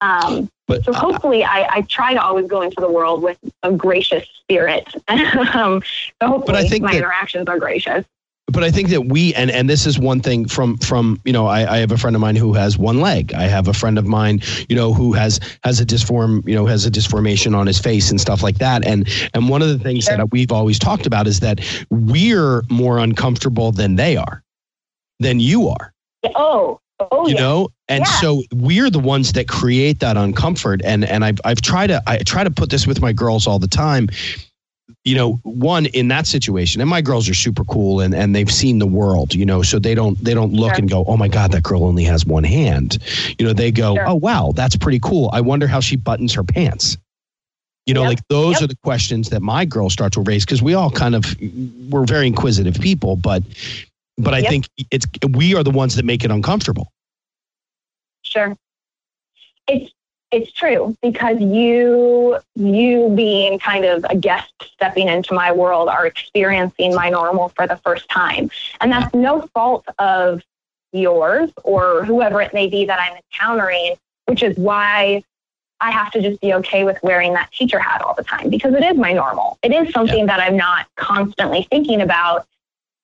[0.02, 3.38] Um, But so uh, hopefully, I, I try to always go into the world with
[3.64, 4.88] a gracious spirit.
[5.08, 5.82] um,
[6.22, 8.06] so hopefully, think my that- interactions are gracious.
[8.52, 11.48] but I think that we and and this is one thing from from you know
[11.48, 13.34] I, I have a friend of mine who has one leg.
[13.34, 16.66] I have a friend of mine you know who has has a disform you know
[16.66, 18.86] has a disformation on his face and stuff like that.
[18.86, 20.16] And and one of the things Sure.
[20.18, 24.44] that we've always talked about is that we're more uncomfortable than they are,
[25.20, 25.92] than you are.
[26.36, 27.42] Oh, oh you yeah.
[27.42, 28.12] know and Yeah.
[28.22, 32.18] so we're the ones that create that uncomfort and and I've I've tried to I
[32.20, 34.10] try to put this with my girls all the time
[35.04, 38.52] you know one in that situation and my girls are super cool and and they've
[38.52, 40.80] seen the world you know so they don't they don't look Sure.
[40.80, 42.98] and go oh my god that girl only has one hand
[43.38, 44.08] you know they go Sure.
[44.10, 46.98] oh wow that's pretty cool i wonder how she buttons her pants
[47.86, 48.10] you know Yep.
[48.10, 48.62] like those Yep.
[48.64, 51.26] are the questions that my girls start to raise because we all kind of
[51.90, 53.44] we're very inquisitive people but
[54.18, 54.50] but i Yep.
[54.50, 56.92] think it's we are the ones that make it uncomfortable
[58.24, 58.56] Sure.
[59.68, 59.92] It's
[60.32, 66.06] it's true because you you being kind of a guest stepping into my world are
[66.06, 68.50] experiencing my normal for the first time.
[68.82, 70.44] And that's no fault of
[70.92, 75.24] yours or whoever it may be that I'm encountering, which is why
[75.80, 78.74] I have to just be okay with wearing that teacher hat all the time because
[78.74, 79.58] it is my normal.
[79.64, 82.46] It is something that I'm not constantly thinking about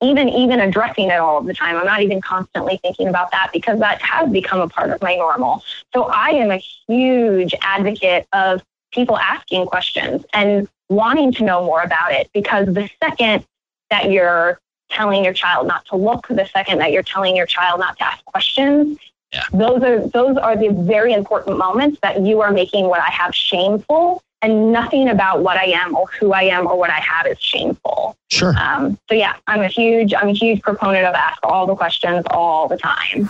[0.04, 1.76] even even addressing it all of the time.
[1.78, 5.16] I'm not even constantly thinking about that because that has become a part of my
[5.16, 5.64] normal.
[5.94, 11.82] So I am a huge advocate of people asking questions and wanting to know more
[11.82, 13.46] about it because the second
[13.90, 17.80] that you're telling your child not to look, the second that you're telling your child
[17.80, 19.00] not to ask questions,
[19.34, 19.42] Yeah.
[19.52, 23.34] those are those are the very important moments that you are making what I have
[23.34, 27.26] shameful and nothing about what I am or who I am or what I have
[27.26, 28.16] is shameful.
[28.30, 31.76] sure Um, so yeah, I'm a huge I'm a huge proponent of ask all the
[31.76, 33.30] questions all the time.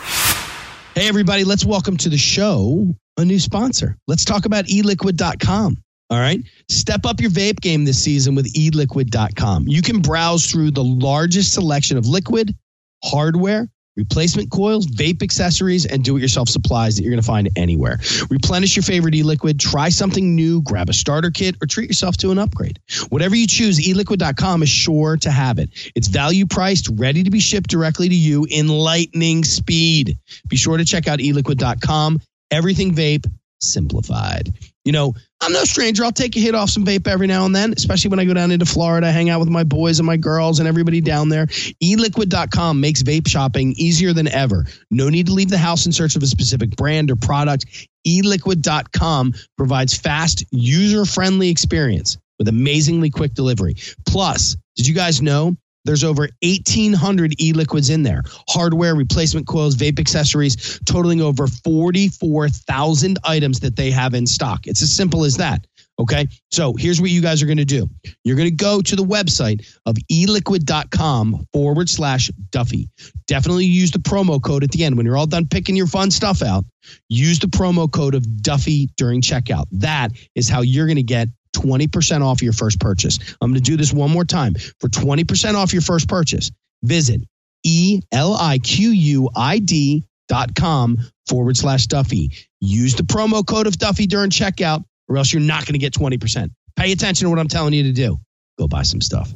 [0.96, 3.98] Hey, everybody, let's welcome to the show a new sponsor.
[4.08, 5.78] Let's talk about eliquid.com.
[6.10, 6.42] All right.
[6.70, 9.68] Step up your vape game this season with eliquid.com.
[9.68, 12.56] You can browse through the largest selection of liquid,
[13.04, 17.50] hardware, replacement coils, vape accessories, and do it yourself supplies that you're going to find
[17.56, 18.00] anywhere.
[18.30, 22.18] Replenish your favorite e liquid, try something new, grab a starter kit, or treat yourself
[22.18, 22.80] to an upgrade.
[23.10, 25.70] Whatever you choose, eliquid.com is sure to have it.
[25.96, 30.18] It's value priced, ready to be shipped directly to you in lightning speed.
[30.48, 32.22] Be sure to check out eliquid.com.
[32.52, 33.26] Everything vape
[33.62, 34.54] simplified.
[34.86, 36.06] You know, I'm no stranger.
[36.06, 38.34] I'll take a hit off some vape every now and then, especially when I go
[38.34, 41.48] down into Florida, hang out with my boys and my girls and everybody down there.
[41.48, 44.66] Eliquid.com makes vape shopping easier than ever.
[44.90, 47.66] No need to leave the house in search of a specific brand or product.
[48.08, 53.76] Eliquid.com provides fast, user friendly experience with amazingly quick delivery.
[54.06, 59.76] Plus, did you guys know there's over 1,800 e liquids in there hardware, replacement coils,
[59.76, 64.68] vape accessories, totaling over 44,000 items that they have in stock.
[64.68, 65.66] It's as simple as that.
[66.00, 66.28] Okay.
[66.52, 67.88] So here's what you guys are going to do
[68.24, 72.90] you're going to go to the website of eliquid.com forward slash Duffy.
[73.28, 74.98] Definitely use the promo code at the end.
[74.98, 76.66] When you're all done picking your fun stuff out,
[77.10, 79.66] use the promo code of Duffy during checkout.
[79.72, 83.20] That is how you're going to get 20% off your first purchase.
[83.42, 84.54] I'm going to do this one more time.
[84.80, 86.52] For 20% off your first purchase,
[86.84, 87.22] visit
[87.64, 92.32] E L I Q U I D dot com forward slash Duffy.
[92.60, 95.94] Use the promo code of Duffy during checkout, or else you're not going to get
[95.94, 96.50] 20%.
[96.76, 98.20] Pay attention to what I'm telling you to do.
[98.58, 99.34] Go buy some stuff.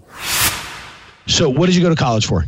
[1.27, 2.43] So, what did you go to college for?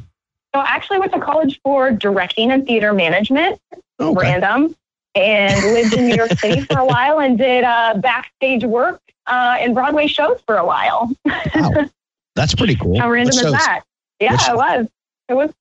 [0.56, 3.60] So I actually went to college for directing and theater management,
[4.00, 4.20] Okay.
[4.20, 4.76] random,
[5.16, 9.58] and lived in New York City for a while and did uh, backstage work uh,
[9.62, 11.12] in Broadway shows for a while.
[11.26, 11.86] Wow.
[12.36, 13.00] That's pretty cool.
[13.00, 13.84] How random what is shows, that?
[14.20, 14.88] Yeah, it was.
[15.30, 15.54] It was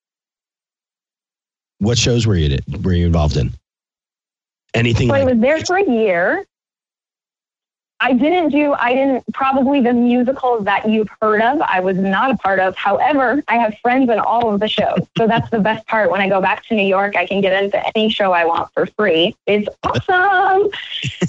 [1.78, 3.52] What shows were you at, were you involved in?
[4.74, 6.44] Anything So I was there for a year.
[8.00, 12.30] I didn't do, I didn't, probably the musicals that you've heard of, I was not
[12.30, 12.76] a part of.
[12.76, 15.00] However, I have friends in all of the shows.
[15.16, 16.08] So that's the best part.
[16.10, 18.72] When I go back to New York, I can get into any show I want
[18.72, 19.34] for free.
[19.46, 20.70] It's awesome.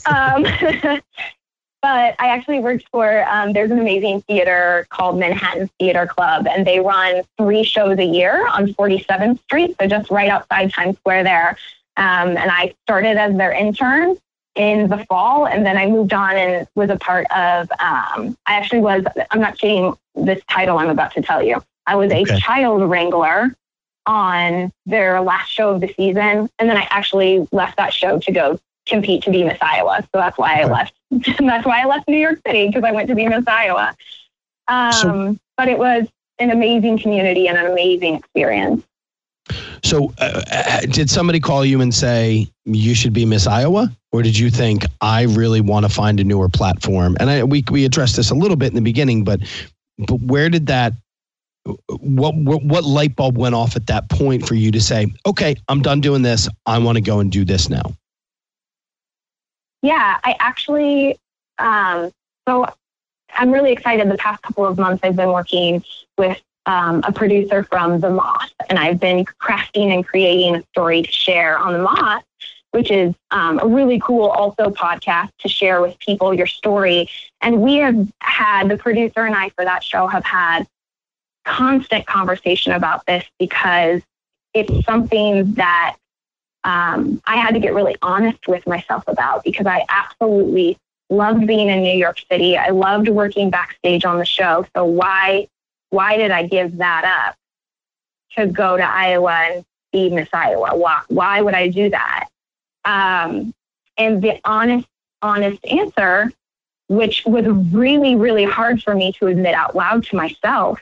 [0.05, 1.01] um,
[1.81, 6.65] but I actually worked for, um, there's an amazing theater called Manhattan Theater Club, and
[6.65, 9.75] they run three shows a year on 47th Street.
[9.79, 11.57] So just right outside Times Square there.
[11.97, 14.17] Um, and I started as their intern
[14.55, 17.69] in the fall, and then I moved on and was a part of.
[17.71, 19.03] Um, I actually was.
[19.31, 19.95] I'm not kidding.
[20.15, 21.63] This title I'm about to tell you.
[21.85, 23.55] I was a child wrangler
[24.05, 28.31] on their last show of the season, and then I actually left that show to
[28.31, 30.01] go compete to be Miss Iowa.
[30.01, 30.93] So that's why I left.
[31.11, 33.95] that's why I left New York City because I went to be Miss Iowa.
[34.67, 36.07] Um, So- but it was
[36.39, 38.83] an amazing community and an amazing experience.
[39.83, 44.21] So, uh, uh, did somebody call you and say you should be Miss Iowa, or
[44.21, 47.17] did you think I really want to find a newer platform?
[47.19, 49.41] And I, we we addressed this a little bit in the beginning, but
[49.97, 50.93] but where did that
[51.89, 55.55] what, what what light bulb went off at that point for you to say, okay,
[55.67, 56.47] I'm done doing this.
[56.65, 57.95] I want to go and do this now?
[59.81, 61.17] Yeah, I actually.
[61.57, 62.11] Um,
[62.47, 62.65] so
[63.33, 64.09] I'm really excited.
[64.09, 65.83] The past couple of months, I've been working
[66.17, 71.03] with um, a producer from The Moth, and I've been crafting and creating a story
[71.03, 72.23] to share on The Moth,
[72.71, 77.09] which is um, a really cool also podcast to share with people your story.
[77.41, 80.67] And we have had the producer and I for that show have had
[81.45, 84.01] constant conversation about this because
[84.53, 85.95] it's something that
[86.63, 90.77] um, I had to get really honest with myself about because I absolutely
[91.09, 92.57] loved being in New York City.
[92.57, 94.65] I loved working backstage on the show.
[94.75, 95.47] So why
[95.89, 97.35] why did I give that up
[98.37, 100.77] to go to Iowa and be Miss Iowa?
[100.77, 102.27] Why why would I do that?
[102.85, 103.53] Um,
[103.97, 104.87] and the honest
[105.21, 106.31] honest answer,
[106.89, 110.81] which was really really hard for me to admit out loud to myself,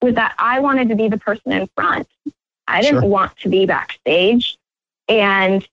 [0.00, 2.08] was that I wanted to be the person in front.
[2.66, 3.10] I didn't sure.
[3.10, 4.56] want to be backstage.
[5.08, 5.66] And,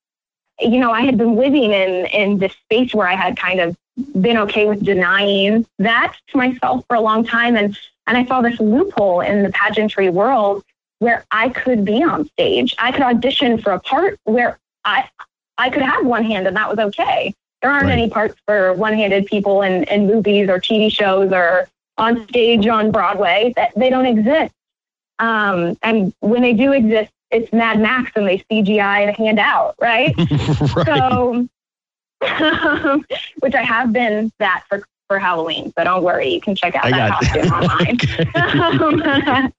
[0.60, 3.78] you know, I had been living in, in this space where I had kind of
[4.22, 7.56] been okay with denying that to myself for a long time.
[7.56, 10.64] And, and I saw this loophole in the pageantry world
[11.00, 12.76] where I could be on stage.
[12.78, 15.10] I could audition for a part where I,
[15.58, 17.34] I could have one hand and that was okay.
[17.62, 17.94] There aren't right.
[17.94, 22.66] any parts for one handed people in, in movies or TV shows or on stage
[22.68, 24.54] on Broadway that they don't exist.
[25.20, 29.76] Um, and when they do exist, it's Mad Max and they CGI the hand out,
[29.80, 30.16] right?
[30.76, 30.86] right.
[30.86, 31.48] So,
[33.40, 35.74] which I have been that for for Halloween.
[35.78, 37.52] So don't worry, you can check out I that costume
[39.14, 39.54] online.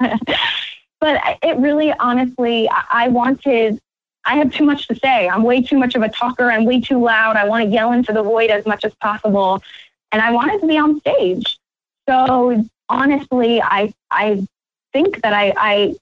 [1.00, 3.80] but it really, honestly, I wanted.
[4.26, 5.28] I have too much to say.
[5.28, 6.50] I'm way too much of a talker.
[6.50, 7.36] I'm way too loud.
[7.36, 9.62] I want to yell into the void as much as possible,
[10.12, 11.58] and I wanted to be on stage.
[12.08, 14.46] So honestly, I I
[14.92, 15.96] think that I, I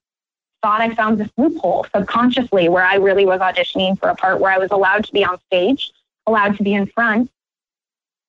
[0.63, 4.51] thought I found this loophole subconsciously where I really was auditioning for a part where
[4.51, 5.93] I was allowed to be on stage,
[6.27, 7.31] allowed to be in front,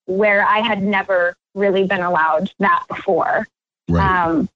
[0.06, 3.48] where I had never really been allowed that before.
[3.90, 4.26] Right.
[4.26, 4.50] Um,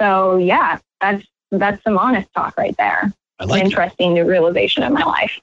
[0.00, 3.12] so yeah, that's that's some honest talk right there.
[3.38, 5.40] I like An interesting new realization in my life.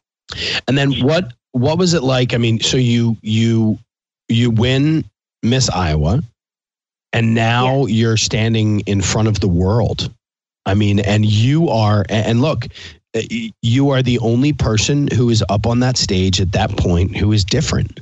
[0.68, 2.34] And then what what was it like?
[2.34, 3.78] I mean, so you you
[4.28, 5.04] you win
[5.44, 6.22] Miss Iowa
[7.14, 7.96] and now yeah.
[7.96, 10.14] you're standing in front of the world.
[10.66, 12.66] I mean, and you are, and look,
[13.16, 13.22] uh,
[13.62, 17.32] you are the only person who is up on that stage at that point who
[17.32, 18.02] is different.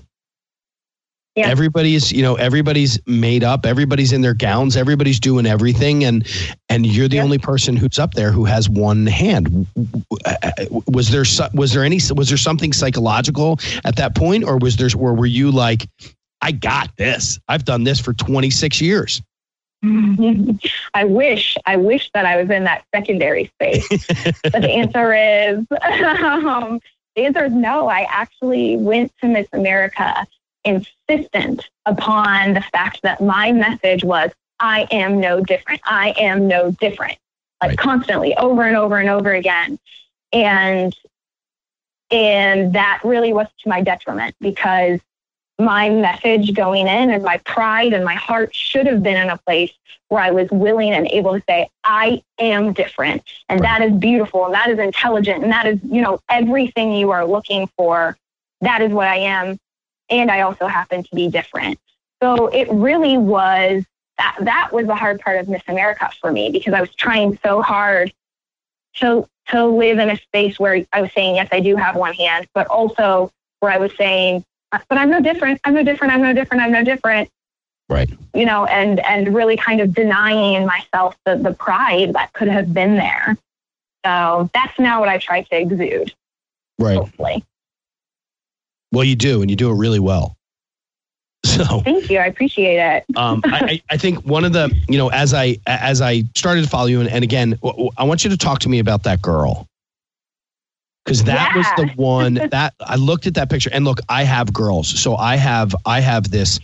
[1.37, 1.49] Yeah.
[1.49, 3.67] Everybody's, you know, everybody's made up.
[3.67, 4.75] Everybody's in their gowns.
[4.75, 6.27] Everybody's doing everything, and
[6.67, 7.23] and you're the yeah.
[7.23, 9.67] only person who's up there who has one hand.
[10.25, 10.33] Uh,
[10.87, 14.89] was there was there any was there something psychological at that point, or was there
[14.97, 15.87] or were you like,
[16.41, 17.39] I got this.
[17.47, 19.21] I've done this for 26 years.
[20.93, 23.87] I wish, I wish that I was in that secondary space.
[24.43, 26.79] but the answer is, um,
[27.15, 27.87] the answer is no.
[27.87, 30.25] I actually went to Miss America
[30.63, 35.81] insistent upon the fact that my message was, I am no different.
[35.85, 37.17] I am no different.
[37.61, 37.77] Like right.
[37.77, 39.79] constantly over and over and over again.
[40.33, 40.95] And
[42.09, 44.99] and that really was to my detriment because
[45.59, 49.37] my message going in and my pride and my heart should have been in a
[49.37, 49.71] place
[50.09, 53.23] where I was willing and able to say, I am different.
[53.49, 53.79] And right.
[53.79, 57.25] that is beautiful and that is intelligent and that is, you know, everything you are
[57.25, 58.17] looking for.
[58.61, 59.57] That is what I am.
[60.09, 61.79] And I also happen to be different.
[62.21, 63.83] So it really was
[64.17, 67.37] that that was the hard part of Miss America for me because I was trying
[67.43, 68.13] so hard
[68.95, 72.13] to to live in a space where I was saying, yes, I do have one
[72.13, 75.59] hand, but also where I was saying, but I'm no different.
[75.63, 76.13] I'm no different.
[76.13, 76.63] I'm no different.
[76.63, 77.29] I'm no different.
[77.89, 78.09] Right.
[78.33, 82.49] You know, and and really kind of denying in myself the the pride that could
[82.49, 83.37] have been there.
[84.05, 86.13] So that's now what I try to exude.
[86.79, 86.97] Right.
[86.97, 87.43] Hopefully.
[88.91, 90.35] Well, you do, and you do it really well.
[91.45, 92.19] So thank you.
[92.19, 93.05] I appreciate it.
[93.17, 96.69] um, I, I think one of the, you know, as I as I started to
[96.69, 97.57] follow you, and, and again,
[97.97, 99.67] I want you to talk to me about that girl
[101.07, 101.57] because that yeah.
[101.57, 105.15] was the one that I looked at that picture and look, I have girls, so
[105.15, 106.59] I have I have this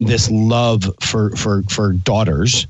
[0.00, 2.66] this love for for for daughters,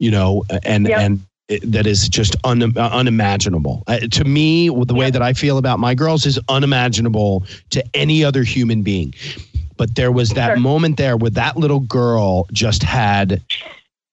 [0.00, 0.98] you know, and yep.
[0.98, 4.68] and it, that is just un, unimaginable uh, to me.
[4.68, 4.96] The yep.
[4.96, 9.14] way that I feel about my girls is unimaginable to any other human being.
[9.76, 10.56] But there was that sure.
[10.56, 13.40] moment there where that little girl just had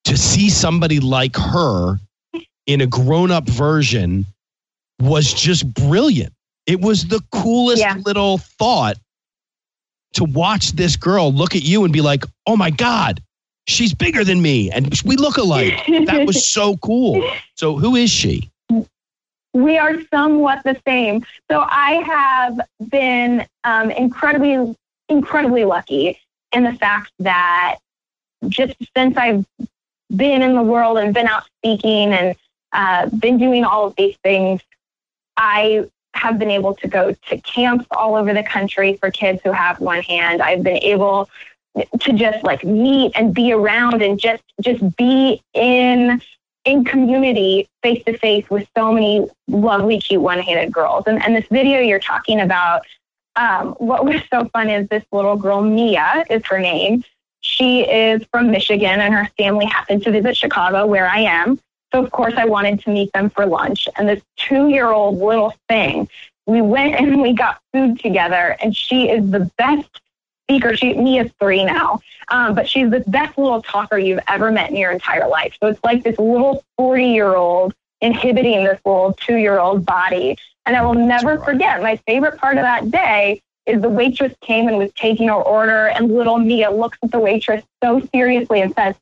[0.04, 2.00] to see somebody like her
[2.68, 4.28] in a grown up version
[5.00, 6.35] was just brilliant.
[6.68, 7.98] It was the coolest Yeah.
[8.06, 8.98] little thought
[10.14, 13.22] to watch this girl look at you and be like, "Oh my god,
[13.68, 17.22] she's bigger than me and we look alike." That was so cool.
[17.56, 18.50] So who is she?
[19.56, 21.26] we are somewhat the same.
[21.50, 22.60] So I have
[22.90, 24.76] been um, incredibly,
[25.08, 26.20] incredibly lucky
[26.52, 27.78] in the fact that
[28.50, 29.46] just since I've
[30.14, 32.36] been in the world and been out speaking and
[32.74, 34.62] uh, been doing all of these things,
[35.38, 39.52] I have been able to go to camps all over the country for kids who
[39.52, 40.42] have one hand.
[40.42, 41.30] I've been able
[42.00, 46.22] to just like meet and be around and just just be in
[46.64, 51.04] in community face to face with so many lovely, cute one handed girls.
[51.06, 52.82] And, and this video you're talking about,
[53.36, 57.04] um, what was so fun is this little girl, Mia is her name.
[57.42, 61.60] She is from Michigan and her family happened to visit Chicago where I am.
[61.96, 63.88] So, of course, I wanted to meet them for lunch.
[63.96, 66.10] And this two year old little thing,
[66.46, 70.02] we went and we got food together, and she is the best
[70.44, 70.76] speaker.
[70.76, 74.76] She, Mia's three now, um, but she's the best little talker you've ever met in
[74.76, 75.56] your entire life.
[75.62, 80.38] So it's like this little 40 year old inhibiting this little two year old body.
[80.66, 84.68] And I will never forget my favorite part of that day is the waitress came
[84.68, 88.76] and was taking her order, and little Mia looks at the waitress so seriously and
[88.76, 88.96] says,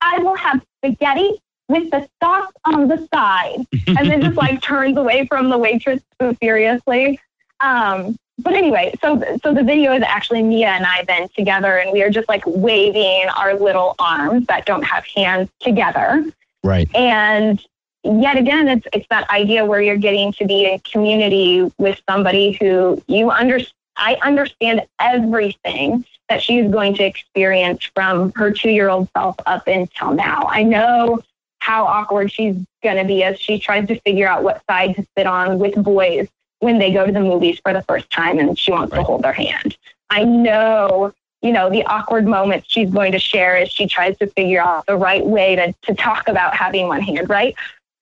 [0.00, 1.40] I will have spaghetti
[1.70, 3.64] with the sauce on the side.
[3.86, 7.18] and then just like turns away from the waitress so seriously.
[7.60, 11.92] Um, but anyway, so so the video is actually Mia and I then together, and
[11.92, 16.24] we are just like waving our little arms that don't have hands together.
[16.64, 16.88] Right.
[16.94, 17.62] And
[18.02, 22.52] yet again, it's it's that idea where you're getting to be in community with somebody
[22.52, 23.60] who you under
[23.96, 29.66] I understand everything that she's going to experience from her two year old self up
[29.66, 30.46] until now.
[30.48, 31.20] I know
[31.60, 35.06] how awkward she's going to be as she tries to figure out what side to
[35.16, 38.58] sit on with boys when they go to the movies for the first time and
[38.58, 39.76] she wants to hold their hand.
[40.10, 44.26] I know, you know, the awkward moments she's going to share as she tries to
[44.28, 47.54] figure out the right way to, to talk about having one hand, right?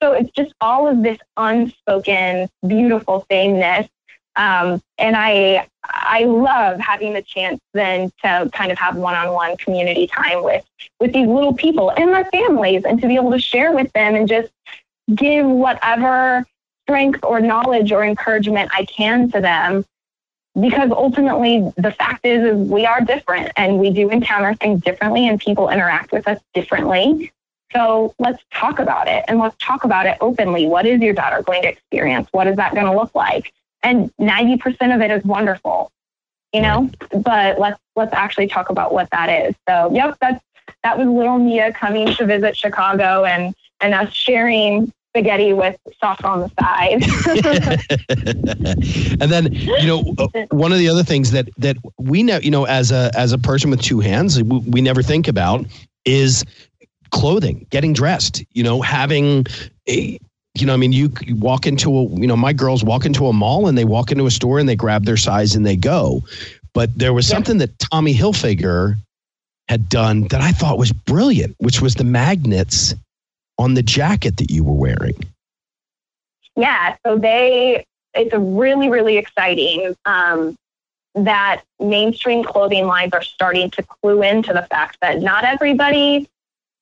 [0.03, 3.89] So it's just all of this unspoken, beautiful sameness.
[4.39, 10.07] Um, and I I love having the chance then to kind of have one-on-one community
[10.07, 10.65] time with
[11.01, 14.15] with these little people and their families and to be able to share with them
[14.15, 14.49] and just
[15.15, 16.47] give whatever
[16.85, 19.85] strength or knowledge or encouragement I can to them
[20.61, 25.29] because ultimately the fact is, is we are different and we do encounter things differently
[25.29, 27.33] and people interact with us differently.
[27.73, 30.67] So let's talk about it and let's talk about it openly.
[30.67, 32.29] What is your daughter going to experience?
[32.33, 33.53] What is that going to look like?
[33.83, 35.91] And 90% of it is wonderful,
[36.53, 36.91] you know,
[37.23, 39.55] but let's, let's actually talk about what that is.
[39.69, 40.43] So, yep, that's,
[40.83, 46.23] that was little Mia coming to visit Chicago and, and us sharing spaghetti with sauce
[46.23, 47.03] on the side.
[49.21, 52.51] and then you know uh, one of the other things that that we know you
[52.51, 55.65] know as a as a person with two hands we, we never think about
[56.05, 56.45] is
[57.11, 59.47] clothing getting dressed you know having
[59.89, 60.19] a
[60.61, 63.27] you know i mean you, you walk into a you know my girls walk into
[63.27, 65.77] a mall and they walk into a store and they grab their size and they
[65.77, 66.23] go
[66.75, 67.37] but there was Yeah.
[67.37, 68.97] something that tommy hilfiger
[69.69, 72.95] had done that i thought was brilliant which was the magnets
[73.59, 75.15] on the jacket that you were wearing
[76.57, 77.85] Yeah, so they,
[78.15, 80.57] it's really, really exciting um,
[81.15, 86.29] that mainstream clothing lines are starting to clue into the fact that not everybody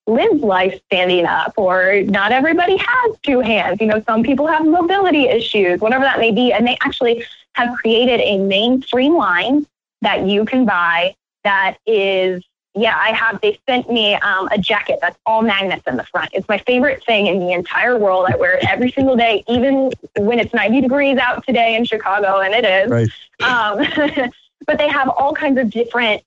[0.06, 3.80] lives life standing up or not everybody has two hands.
[3.80, 6.52] You know, some people have mobility issues, whatever that may be.
[6.52, 9.66] And they actually have created a mainstream line
[10.02, 12.44] that you can buy that is
[12.76, 13.40] yeah, I have.
[13.40, 16.30] They sent me um, a jacket that's all magnets in the front.
[16.34, 18.26] It's my favorite thing in the entire world.
[18.28, 22.40] I wear it every single day, even when it's 90 degrees out today in Chicago,
[22.40, 22.90] and it is.
[22.90, 23.48] Right.
[23.48, 24.30] Um,
[24.66, 26.22] but they have all kinds of different,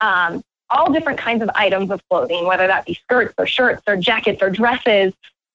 [0.00, 3.96] um, all different kinds of items of clothing, whether that be skirts or shirts or
[3.96, 5.12] jackets or dresses,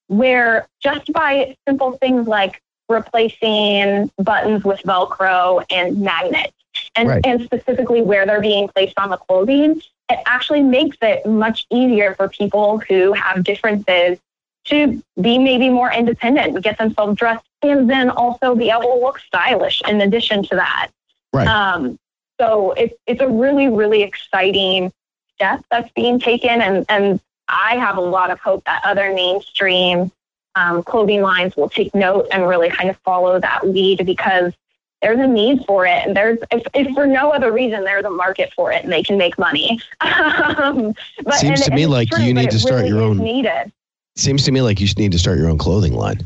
[0.07, 6.53] where just by simple things like replacing buttons with Velcro and magnets,
[6.95, 7.25] and, Right.
[7.25, 12.13] and specifically where they're being placed on the clothing, it actually makes it much easier
[12.15, 14.19] for people who have differences
[14.65, 19.19] to be maybe more independent get themselves dressed and then also be able to look
[19.19, 20.89] stylish in addition to that.
[21.33, 21.47] Right.
[21.47, 21.97] Um,
[22.39, 24.91] so it's it's a really, really exciting
[25.35, 30.11] step that's being taken and, and I have a lot of hope that other mainstream
[30.55, 34.53] um, clothing lines will take note and really kind of follow that lead because
[35.01, 36.07] there's a need for it.
[36.07, 39.03] And there's if, if for no other reason there's a market for it and they
[39.03, 39.79] can make money.
[40.01, 43.17] Um, but, Seems and- to me like true, you need to start really your own-
[43.17, 43.71] needed.
[44.15, 46.19] Seems to me like you need to start your own clothing line.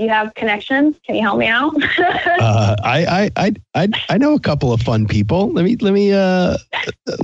[0.00, 0.96] You have connections?
[1.04, 1.74] Can you help me out?
[1.98, 5.52] uh, I, I, I, I know a couple of fun people.
[5.52, 6.56] Let me, let me, uh,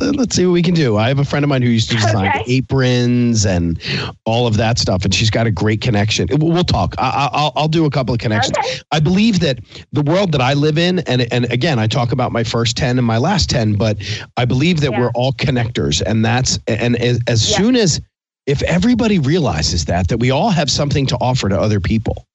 [0.03, 0.99] let's see what we can do.
[0.99, 2.45] I have a friend of mine who used to design okay.
[2.47, 3.81] aprons and
[4.27, 6.29] all of that stuff, and she's got a great connection.
[6.31, 6.95] We'll talk.
[6.99, 8.59] I, will I'll do a couple of connections.
[8.59, 8.81] Okay.
[8.93, 9.59] I believe that
[9.93, 12.99] the world that I live in, and and again, I talk about my first ten
[12.99, 13.97] and my last ten, but
[14.37, 15.01] I believe that yeah.
[15.01, 17.57] we're all connectors, and that's and as, as yeah.
[17.57, 18.03] soon as
[18.45, 22.27] if everybody realizes that that we all have something to offer to other people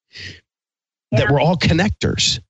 [1.10, 1.20] yeah.
[1.20, 2.40] that we're all connectors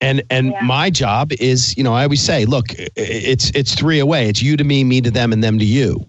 [0.00, 0.60] and and yeah.
[0.62, 2.66] my job is you know i always say look
[2.96, 6.08] it's it's three away it's you to me me to them and them to you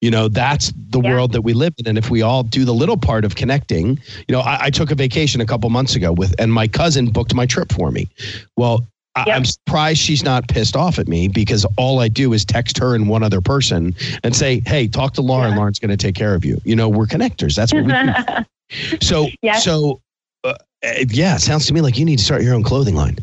[0.00, 1.10] you know that's the yeah.
[1.10, 3.98] world that we live in and if we all do the little part of connecting
[4.26, 7.10] you know i, I took a vacation a couple months ago with and my cousin
[7.10, 8.08] booked my trip for me
[8.56, 8.86] well
[9.26, 9.36] Yep.
[9.36, 12.94] I'm surprised she's not pissed off at me because all I do is text her
[12.94, 15.50] and one other person and say, "Hey, talk to Lauren.
[15.50, 15.56] Yeah.
[15.56, 17.56] Lauren's going to take care of you." You know, we're connectors.
[17.56, 18.98] That's what we do.
[19.00, 19.64] so, yes.
[19.64, 20.00] so
[20.44, 23.18] uh, yeah, it sounds to me like you need to start your own clothing line.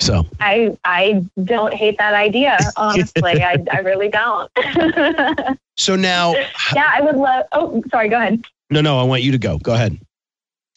[0.00, 3.42] So I I don't hate that idea, honestly.
[3.42, 4.50] I, I really don't.
[5.76, 6.34] so now
[6.74, 8.44] Yeah, I would love oh sorry, go ahead.
[8.70, 9.58] No, no, I want you to go.
[9.58, 9.98] Go ahead.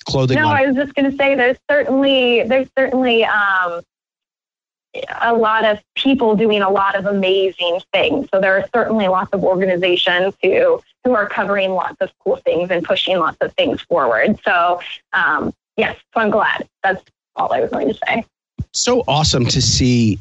[0.05, 0.63] Clothing No, line.
[0.63, 3.81] I was just gonna say there's certainly there's certainly um
[5.21, 8.27] a lot of people doing a lot of amazing things.
[8.33, 12.69] So there are certainly lots of organizations who who are covering lots of cool things
[12.69, 14.39] and pushing lots of things forward.
[14.43, 14.81] So
[15.13, 16.67] um, yes, so I'm glad.
[16.83, 17.03] That's
[17.35, 18.25] all I was going to say.
[18.73, 20.19] So awesome to see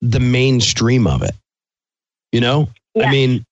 [0.00, 1.34] the mainstream of it.
[2.32, 3.06] You know, yes.
[3.06, 3.44] I mean,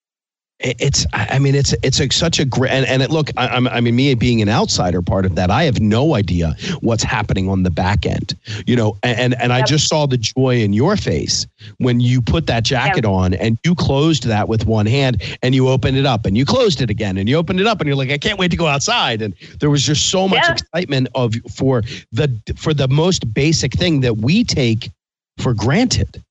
[0.59, 3.79] it's i mean it's it's a, such a great and, and it look I, I
[3.79, 7.61] mean me being an outsider part of that i have no idea what's happening on
[7.61, 8.35] the back end
[8.65, 11.45] you know and and, i just saw the joy in your face
[11.77, 13.11] when you put that jacket yep.
[13.11, 16.43] on and you closed that with one hand and you opened it up and you
[16.43, 18.57] closed it again and you opened it up and you're like i can't wait to
[18.57, 19.21] go outside.
[19.21, 21.81] And there was just so much excitement of for
[22.11, 24.89] the for the most basic thing that we take
[25.37, 26.23] for granted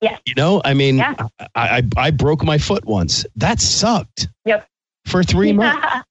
[0.00, 0.18] yeah.
[0.26, 1.14] You know, I mean, yeah.
[1.54, 3.26] I, I, I broke my foot once.
[3.36, 4.28] That sucked.
[4.44, 4.66] Yep.
[5.06, 6.04] For three months.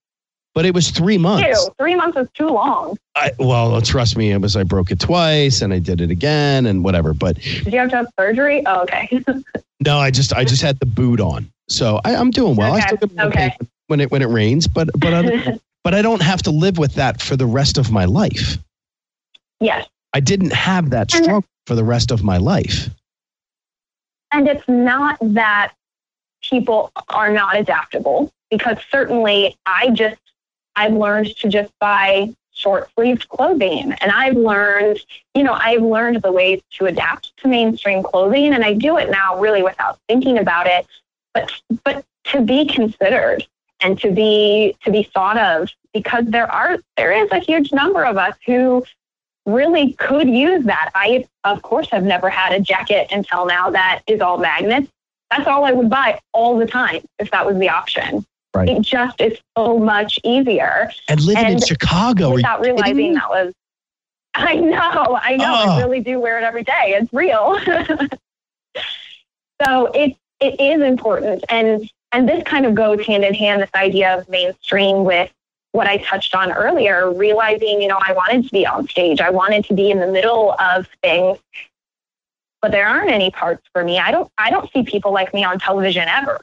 [0.54, 1.46] But it was three months.
[1.46, 2.98] Ew, three months is too long.
[3.14, 6.66] I, well, trust me, it was I broke it twice and I did it again
[6.66, 7.14] and whatever.
[7.14, 8.64] But did you have to have surgery?
[8.66, 9.22] Oh, okay.
[9.80, 12.74] no, I just I just had the boot on, so I, am doing well.
[12.74, 12.82] Okay.
[12.82, 13.56] I still get okay.
[13.86, 16.94] when it when it rains, but but I, but I don't have to live with
[16.94, 18.58] that for the rest of my life.
[19.60, 19.86] Yes.
[20.12, 22.88] I didn't have that struggle for the rest of my life.
[24.32, 25.72] And it's not that
[26.42, 30.20] people are not adaptable because certainly I just,
[30.76, 34.98] I've learned to just buy short sleeved clothing and I've learned,
[35.34, 39.10] you know, I've learned the ways to adapt to mainstream clothing and I do it
[39.10, 40.86] now really without thinking about it.
[41.34, 41.52] But,
[41.84, 43.46] but to be considered
[43.80, 48.04] and to be, to be thought of because there are, there is a huge number
[48.04, 48.84] of us who
[49.48, 50.90] really could use that.
[50.94, 54.90] I, of course, have never had a jacket until now that is all magnets.
[55.30, 58.24] That's all I would buy all the time if that was the option.
[58.54, 58.68] Right.
[58.68, 60.90] It just is so much easier.
[61.08, 63.52] And living and in Chicago without realizing that was.
[64.34, 65.52] I know, I know.
[65.52, 65.70] Oh.
[65.70, 66.96] I really do wear it every day.
[67.00, 67.58] It's real.
[69.64, 73.62] so it it is important, and and this kind of goes hand in hand.
[73.62, 75.30] This idea of mainstream with
[75.72, 79.20] what I touched on earlier, realizing, you know, I wanted to be on stage.
[79.20, 81.38] I wanted to be in the middle of things,
[82.62, 83.98] but there aren't any parts for me.
[83.98, 86.40] I don't, I don't see people like me on television ever.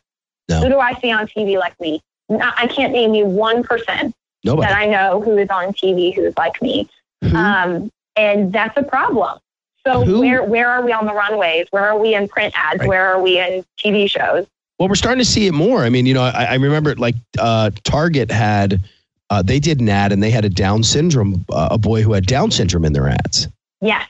[0.48, 0.62] No.
[0.62, 2.02] Who do I see on TV like me?
[2.30, 4.14] I can't name you one person
[4.44, 4.68] Nobody.
[4.68, 6.88] that I know who is on TV who is like me.
[7.34, 9.40] Um, and that's a problem.
[9.86, 10.22] So who?
[10.22, 11.68] where where are we on the runways?
[11.72, 12.80] Where are we in print ads?
[12.80, 12.90] Right.
[12.90, 14.48] Where are we in TV shows?
[14.80, 15.84] Well, we're starting to see it more.
[15.84, 18.82] I mean, you know, I, I remember like uh, Target had
[19.30, 22.14] uh, they did an ad and they had a Down syndrome, uh, a boy who
[22.14, 23.48] had Down syndrome in their ads.
[23.82, 24.08] Yes.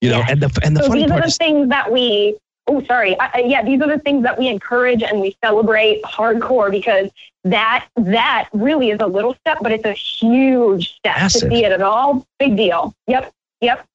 [0.00, 0.30] You know, yes.
[0.30, 2.36] and the and the so funny these part are the is, things that we.
[2.68, 3.16] Oh, sorry.
[3.16, 7.10] Uh, yeah, these are the things that we encourage and we celebrate hardcore because
[7.44, 11.42] that that really is a little step, but it's a huge step massive.
[11.42, 12.26] to see it at all.
[12.40, 12.92] Big deal.
[13.06, 13.32] Yep.
[13.60, 13.86] Yep.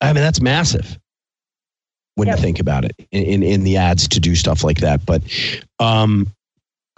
[0.00, 0.98] I mean, that's massive
[2.14, 2.38] when yep.
[2.38, 5.04] you think about it in, in, in the ads to do stuff like that.
[5.04, 5.22] But
[5.78, 6.28] um,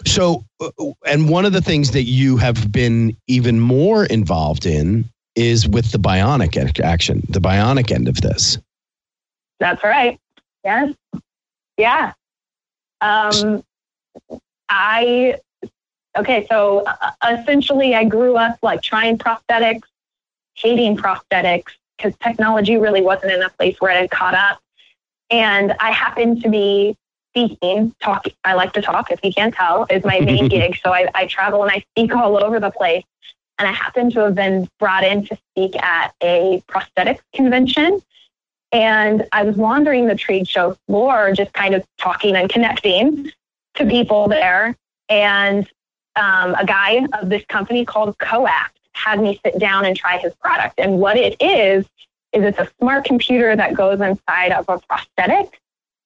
[0.05, 0.69] so, uh,
[1.05, 5.91] and one of the things that you have been even more involved in is with
[5.91, 8.57] the bionic action, the bionic end of this.
[9.59, 10.19] That's right.
[10.63, 10.93] Yes.
[11.77, 12.13] Yeah.
[13.01, 13.63] Um,
[14.69, 15.39] I,
[16.17, 19.83] okay, so uh, essentially I grew up like trying prosthetics,
[20.55, 24.59] hating prosthetics because technology really wasn't in a place where it had caught up.
[25.29, 26.95] And I happened to be
[27.33, 28.25] speaking, talk.
[28.43, 30.77] I like to talk, if you can't tell, is my main gig.
[30.83, 33.03] So I, I travel and I speak all over the place.
[33.57, 38.01] and I happen to have been brought in to speak at a prosthetics convention.
[38.71, 43.31] And I was wandering the trade show floor, just kind of talking and connecting
[43.75, 44.75] to people there.
[45.09, 45.69] And
[46.15, 50.33] um, a guy of this company called Coapt had me sit down and try his
[50.35, 50.79] product.
[50.79, 51.85] And what it is,
[52.31, 55.59] is it's a smart computer that goes inside of a prosthetic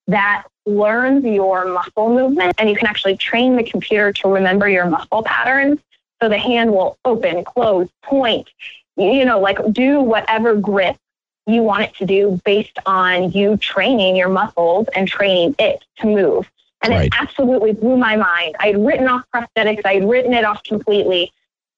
[0.07, 4.85] that learns your muscle movement and you can actually train the computer to remember your
[4.85, 5.79] muscle patterns
[6.21, 8.49] so the hand will open, close, point,
[8.95, 10.97] you know, like do whatever grip
[11.45, 16.07] you want it to do based on you training your muscles and training it to
[16.07, 16.49] move.
[16.81, 17.05] And right.
[17.05, 18.55] it absolutely blew my mind.
[18.59, 21.31] I had written off prosthetics, I had written it off completely.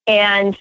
[0.07, 0.57] And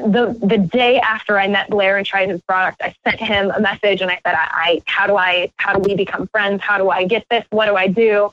[0.00, 3.60] the the day after I met Blair and tried his product, I sent him a
[3.60, 6.62] message and I said, I, I how do I how do we become friends?
[6.62, 7.44] How do I get this?
[7.50, 8.30] What do I do?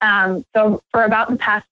[0.00, 1.66] Um, so for about the past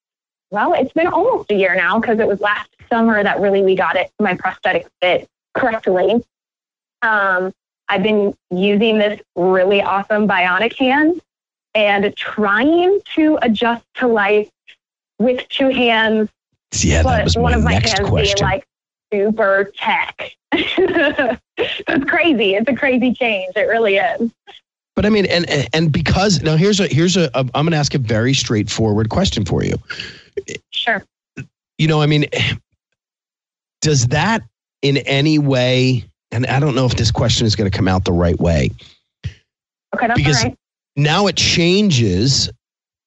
[0.50, 3.74] well, it's been almost a year now because it was last summer that really we
[3.74, 6.22] got it my prosthetic fit correctly.
[7.02, 7.52] Um,
[7.88, 11.20] I've been using this really awesome bionic hand
[11.74, 14.50] and trying to adjust to life
[15.18, 16.28] with two hands.
[16.74, 18.36] Yeah, that was one of my hands question.
[18.36, 18.67] being like
[19.12, 20.36] super tech.
[20.52, 22.54] it's crazy.
[22.54, 23.54] It's a crazy change.
[23.56, 24.32] It really is.
[24.96, 27.76] But I mean, and and because now here's a here's a, a I'm going to
[27.76, 29.76] ask a very straightforward question for you.
[30.70, 31.04] Sure.
[31.78, 32.26] You know, I mean,
[33.80, 34.42] does that
[34.82, 36.04] in any way?
[36.32, 38.70] And I don't know if this question is going to come out the right way.
[39.94, 40.56] Okay, that's because right.
[40.96, 42.50] now it changes.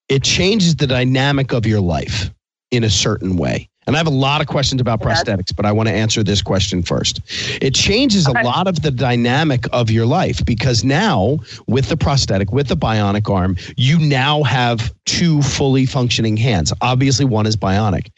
[0.08, 2.30] It changes the dynamic of your life
[2.70, 3.68] in a certain way.
[3.86, 6.40] And I have a lot of questions about prosthetics, but I want to answer this
[6.40, 7.20] question first.
[7.60, 8.40] It changes okay.
[8.40, 12.76] a lot of the dynamic of your life because now, with the prosthetic, with the
[12.76, 16.72] bionic arm, you now have two fully functioning hands.
[16.80, 18.10] Obviously, one is bionic.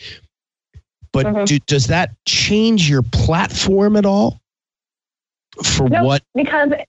[1.12, 1.44] But mm-hmm.
[1.44, 4.40] do, does that change your platform at all?
[5.62, 6.22] For no, what?
[6.34, 6.88] Because it,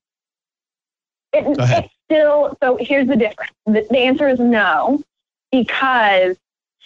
[1.34, 3.52] it's still, so here's the difference.
[3.66, 5.02] The, the answer is no,
[5.52, 6.36] because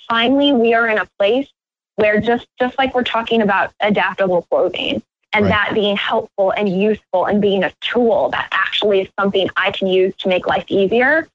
[0.07, 1.47] finally we are in a place
[1.99, 5.49] where just just like we're talking about adaptable clothing and right.
[5.49, 9.87] that being helpful and useful and being a tool that actually is something I can
[9.87, 11.27] use to make life easier,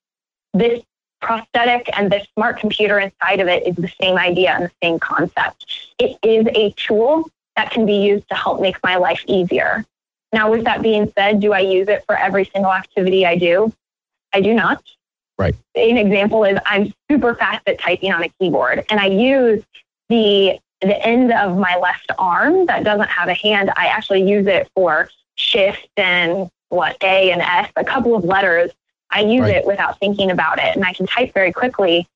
[0.55, 0.83] this
[1.21, 4.99] prosthetic and this smart computer inside of it is the same idea and the same
[4.99, 5.67] concept.
[5.99, 9.85] It is a tool that can be used to help make my life easier.
[10.33, 13.73] Now, with that being said, do I use it for every single activity I do?
[14.33, 14.83] I do not.
[15.39, 15.55] Right.
[15.75, 19.65] An example is I'm super fast at typing on a keyboard, and I use
[20.09, 24.47] the the end of my left arm that doesn't have a hand, I actually use
[24.47, 28.71] it for shift and what A and S, a couple of letters.
[29.11, 29.57] I use right.
[29.57, 32.07] it without thinking about it, and I can type very quickly.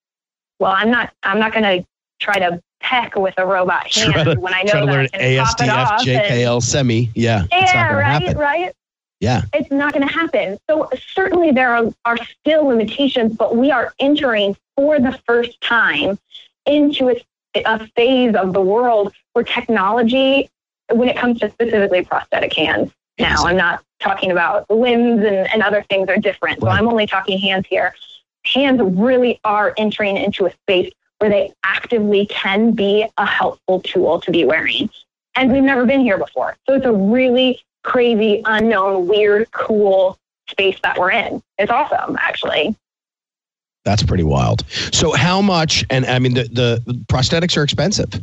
[0.58, 1.12] Well, I'm not.
[1.22, 1.86] I'm not going to
[2.20, 5.98] try to peck with a robot hand to, when I know that I can ASDF,
[5.98, 7.10] JKL, semi.
[7.14, 7.44] Yeah.
[7.50, 7.92] Yeah.
[7.92, 8.04] Right.
[8.04, 8.38] Happen.
[8.38, 8.72] Right.
[9.20, 9.42] Yeah.
[9.52, 10.58] It's not going to happen.
[10.68, 16.18] So certainly there are, are still limitations, but we are entering for the first time
[16.66, 17.16] into a
[17.66, 20.50] a phase of the world where technology,
[20.90, 25.62] when it comes to specifically prosthetic hands, now I'm not talking about limbs and, and
[25.62, 26.60] other things are different.
[26.60, 27.94] So I'm only talking hands here.
[28.44, 34.20] Hands really are entering into a space where they actively can be a helpful tool
[34.20, 34.88] to be wearing.
[35.34, 36.56] And we've never been here before.
[36.66, 41.42] So it's a really crazy, unknown, weird, cool space that we're in.
[41.58, 42.76] It's awesome, actually.
[43.88, 44.68] That's pretty wild.
[44.92, 45.82] So how much?
[45.88, 48.22] And I mean, the, the prosthetics are expensive.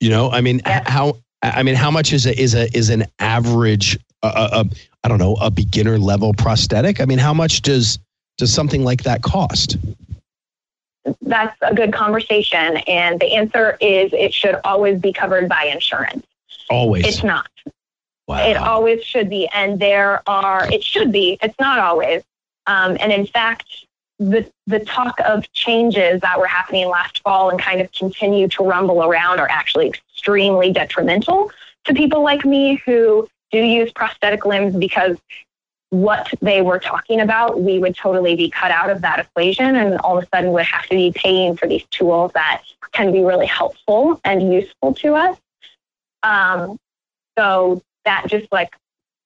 [0.00, 0.82] You know, I mean, yeah.
[0.84, 1.18] how?
[1.42, 3.96] I mean, how much is a is a is an average?
[4.20, 4.64] Uh,
[5.04, 7.00] I don't know, a beginner level prosthetic.
[7.00, 8.00] I mean, how much does
[8.36, 9.76] does something like that cost?
[11.22, 16.26] That's a good conversation, and the answer is it should always be covered by insurance.
[16.68, 17.06] Always.
[17.06, 17.48] It's not.
[18.26, 18.44] Wow.
[18.44, 20.66] It always should be, and there are.
[20.72, 21.38] It should be.
[21.40, 22.24] It's not always.
[22.66, 23.86] Um, and in fact,
[24.18, 28.64] the the talk of changes that were happening last fall and kind of continue to
[28.64, 31.50] rumble around are actually extremely detrimental
[31.84, 35.16] to people like me who do use prosthetic limbs because
[35.90, 39.98] what they were talking about, we would totally be cut out of that equation and
[40.00, 42.62] all of a sudden would have to be paying for these tools that
[42.92, 45.38] can be really helpful and useful to us.
[46.22, 46.78] Um,
[47.38, 48.74] so that just like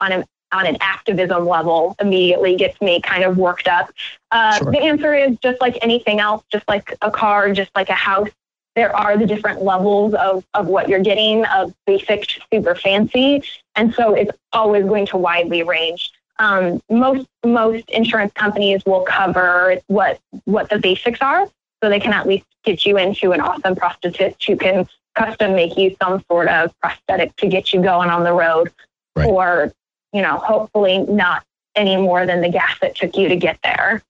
[0.00, 3.90] on an on an activism level immediately gets me kind of worked up.
[4.30, 4.72] Uh, sure.
[4.72, 8.28] The answer is just like anything else, just like a car, just like a house.
[8.74, 13.42] There are the different levels of, of what you're getting, of basic to super fancy.
[13.76, 16.10] And so it's always going to widely range.
[16.38, 21.46] Um, most most insurance companies will cover what what the basics are,
[21.82, 25.76] so they can at least get you into an awesome prosthetist who can custom make
[25.76, 28.72] you some sort of prosthetic to get you going on the road,
[29.14, 29.28] Right.
[29.28, 29.72] or
[30.12, 31.44] you know, hopefully not
[31.74, 34.02] any more than the gas that took you to get there.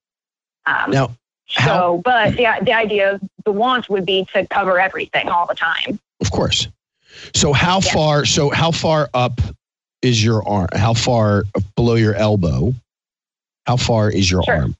[0.66, 1.10] Um, Now,
[1.48, 5.98] so, but the the idea, the want would be to cover everything all the time.
[6.20, 6.68] Of course.
[7.34, 7.92] So how Yeah.
[7.92, 8.24] far?
[8.24, 9.40] So how far up
[10.00, 10.68] is your arm?
[10.74, 11.44] How far
[11.76, 12.74] below your elbow?
[13.66, 14.54] How far is your Sure.
[14.56, 14.76] arm?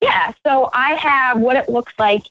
[0.00, 2.22] Yeah, so I have what it looks like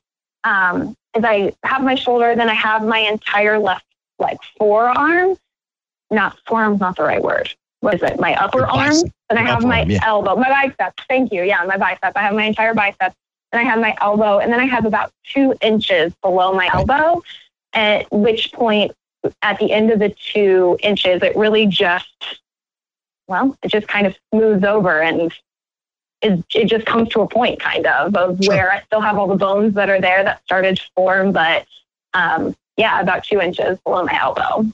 [0.43, 3.85] um, is I have my shoulder, then I have my entire left
[4.19, 5.37] like forearm.
[6.09, 7.53] Not forearm's not the right word.
[7.81, 8.19] What is it?
[8.19, 8.89] My upper Your arm.
[8.89, 9.11] bicep.
[9.29, 9.99] Then I have my arm, yeah.
[10.03, 10.93] elbow, my bicep.
[11.07, 11.43] Thank you.
[11.43, 12.13] Yeah, my bicep.
[12.15, 13.13] I have my entire bicep.
[13.53, 16.73] and I have my elbow, and then I have about two inches below my Right.
[16.73, 17.21] elbow.
[17.73, 18.93] At which point,
[19.41, 22.39] at the end of the two inches, it really just,
[23.27, 25.33] well, it just kind of smooths over and
[26.21, 28.53] it, it just comes to a point kind of of Sure.
[28.55, 31.65] where I still have all the bones that are there that started to form, but
[32.13, 34.65] um, yeah, about two inches below my elbow.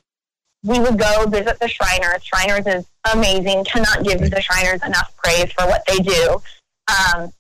[0.68, 2.24] We would go visit the Shriners.
[2.24, 3.64] Shriners is amazing.
[3.64, 6.42] Cannot give the Shriners enough praise for what they do.
[6.90, 7.32] Um,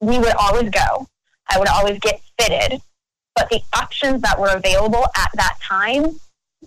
[0.00, 1.06] we would always go.
[1.48, 2.80] I would always get fitted,
[3.34, 6.18] but the options that were available at that time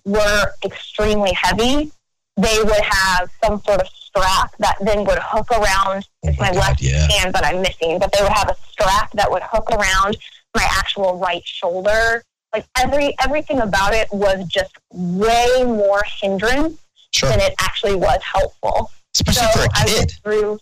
[0.05, 1.91] were extremely heavy.
[2.38, 6.49] They would have some sort of strap that then would hook around it's Oh my
[6.49, 7.07] my, God, left yeah.
[7.11, 10.18] hand that I'm missing, but they would have a strap that would hook around
[10.55, 12.24] my actual right shoulder.
[12.54, 16.78] Like every everything about it was just way more hindrance
[17.12, 17.30] Sure.
[17.30, 18.91] than it actually was helpful.
[19.16, 19.97] Especially so for a I kid.
[19.97, 20.60] went through,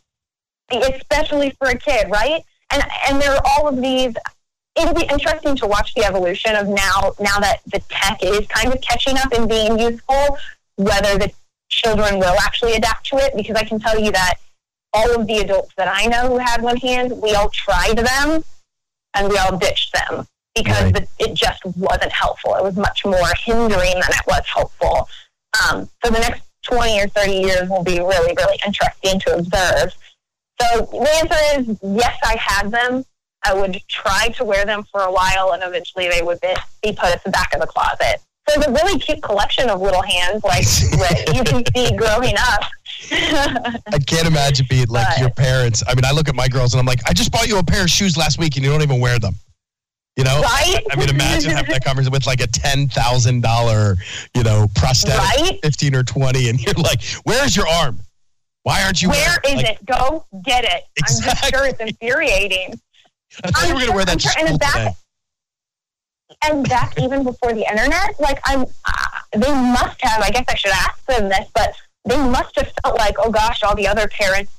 [0.72, 2.44] especially for a kid, right?
[2.72, 4.14] And and there are all of these.
[4.76, 7.14] It'll be interesting to watch the evolution of now.
[7.20, 10.38] Now that the tech is kind of catching up and being useful,
[10.78, 11.32] whether the
[11.70, 13.36] children will actually adapt to it.
[13.36, 14.36] Because I can tell you that
[14.94, 18.44] all of the adults that I know who had one hand, we all tried them,
[19.14, 20.94] and we all ditched them because Right.
[20.96, 22.56] the, it just wasn't helpful.
[22.56, 25.08] It was much more hindering than it was helpful.
[25.70, 29.94] Um, so the next 20 or 30 years will be really, really interesting to observe.
[30.62, 33.04] So the answer is yes, I had them.
[33.44, 36.92] I would try to wear them for a while, and eventually they would be, be
[36.94, 38.18] put at the back of the closet.
[38.48, 40.66] So it's a really cute collection of little hands, like
[41.00, 42.62] what you can see growing up.
[43.12, 45.84] I can't imagine being like But- your parents.
[45.88, 47.64] I mean, I look at my girls and I'm like, I just bought you a
[47.64, 49.34] pair of shoes last week and you don't even wear them.
[50.18, 50.42] You know?
[50.42, 50.82] right?
[50.92, 53.96] I mean, imagine having that conversation with like a ten thousand dollar,
[54.36, 55.60] you know, prosthetic, Right?
[55.64, 58.00] fifteen or twenty, and you're like, "Where's your arm?
[58.64, 59.86] Why aren't you?" Where is Like, it?
[59.86, 60.84] Go get it.
[61.00, 62.80] I'm just sure it's infuriating.
[63.44, 64.94] I thought you were going to wear that I'm sure- and back- today.
[66.44, 70.22] and back even before the internet, like I'm, uh, they must have.
[70.22, 71.74] I guess I should ask them this, but
[72.06, 74.52] they must have felt like, oh gosh, all the other parents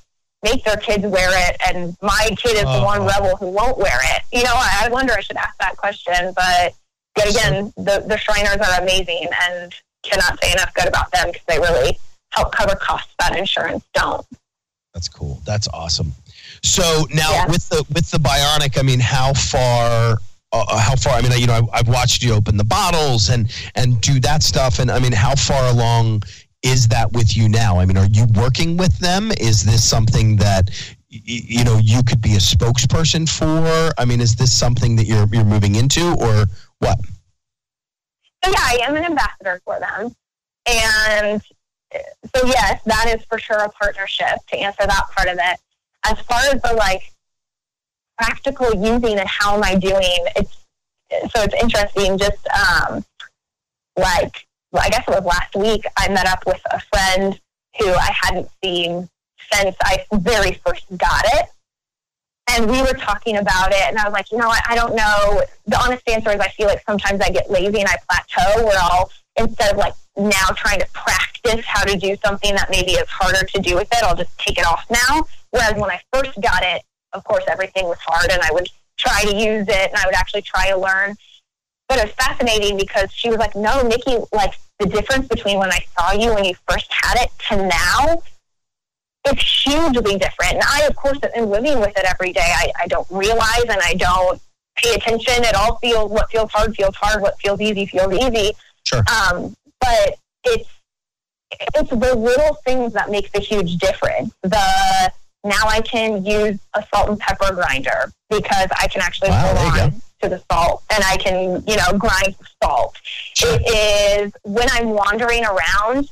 [0.42, 2.84] make their kids wear it, and my kid is the Oh.
[2.84, 4.22] one rebel who won't wear it.
[4.32, 5.12] You know, I, I wonder.
[5.12, 6.74] I should ask that question, but
[7.16, 9.72] yet again, the the Shriners are amazing, and
[10.02, 11.98] cannot say enough good about them because they really
[12.30, 14.26] help cover costs that insurance don't.
[14.94, 15.40] That's cool.
[15.46, 16.12] That's awesome.
[16.62, 17.46] So now Yeah.
[17.46, 20.18] with the with the bionic, I mean, how far?
[20.54, 21.14] Uh, how far?
[21.14, 24.42] I mean, you know, I, I've watched you open the bottles and and do that
[24.42, 26.24] stuff, and I mean, how far along
[26.62, 27.78] is that with you now?
[27.78, 29.30] I mean, are you working with them?
[29.40, 30.70] Is this something that
[31.08, 33.92] you know you could be a spokesperson for?
[33.98, 36.46] I mean, is this something that you're you're moving into, or
[36.78, 36.98] what?
[38.44, 40.14] Yeah, I am an ambassador for them.
[40.66, 41.42] And
[42.34, 45.58] so yes, that is for sure a partnership to answer that part of it.
[46.04, 47.12] As far as the like
[48.18, 50.56] practical using and how am I doing, it's
[51.34, 52.18] so it's interesting.
[52.18, 53.04] Just um,
[53.96, 54.46] like
[54.78, 57.38] I guess it was last week, I met up with a friend
[57.78, 59.08] who I hadn't seen
[59.52, 61.46] since I very first got it.
[62.50, 64.62] And we were talking about it, and I was like, you know what?
[64.68, 65.42] I don't know.
[65.66, 68.78] The honest answer is, I feel like sometimes I get lazy and I plateau where
[68.80, 73.08] I'll, instead of like now trying to practice how to do something that maybe is
[73.08, 75.24] harder to do with it, I'll just take it off now.
[75.50, 78.68] Whereas when I first got it, of course, everything was hard and I would
[78.98, 81.14] try to use it and I would actually try to learn.
[81.92, 85.70] But it was fascinating because she was like, no, Nikki, like the difference between when
[85.70, 88.22] I saw you when you first had it to now
[89.26, 90.54] it's hugely different.
[90.54, 92.40] And I, of course, am living with it every day.
[92.56, 94.40] I, I don't realize and I don't
[94.76, 95.44] pay attention.
[95.44, 97.20] It all feels what feels hard feels hard.
[97.20, 98.52] What feels easy feels easy.
[98.84, 99.04] Sure.
[99.10, 100.68] Um, but it's
[101.74, 104.32] it's the little things that makes the huge difference.
[104.42, 105.12] The
[105.44, 109.82] now I can use a salt and pepper grinder because I can actually Wow, you
[109.82, 112.96] on to the salt and I can, you know, grind salt.
[113.02, 113.58] Sure.
[113.60, 116.10] It is when I'm wandering around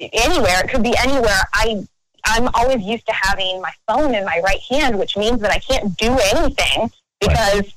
[0.00, 1.86] anywhere, it could be anywhere, I
[2.24, 5.58] I'm always used to having my phone in my right hand, which means that I
[5.58, 7.72] can't do anything because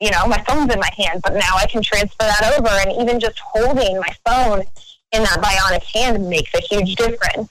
[0.00, 2.68] you know, my phone's in my hand, but now I can transfer that over.
[2.68, 4.60] And even just holding my phone
[5.12, 7.48] in that bionic hand makes a huge difference.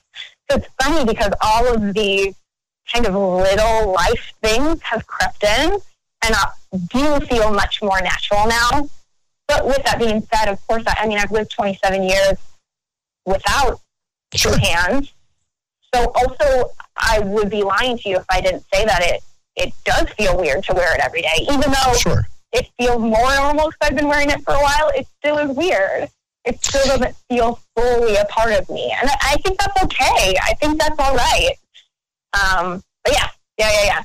[0.48, 2.36] So it's funny because all of these
[2.92, 5.78] kind of little life things have crept in
[6.26, 6.48] and I
[6.88, 8.88] do feel much more natural now.
[9.48, 12.36] But with that being said, of course, I, I mean, I've lived 27 years
[13.24, 13.80] without
[14.34, 15.12] two hands.
[15.94, 19.22] So also, I would be lying to you if I didn't say that it
[19.54, 22.26] it does feel weird to wear it every day, even though Sure.
[22.52, 24.90] it feels more normal because I've been wearing it for a while.
[24.94, 26.10] It still is weird.
[26.44, 30.34] It still doesn't feel fully a part of me, and I, I think that's okay.
[30.42, 31.52] I think that's all right.
[32.34, 34.02] Um, but yeah, yeah, yeah, yeah.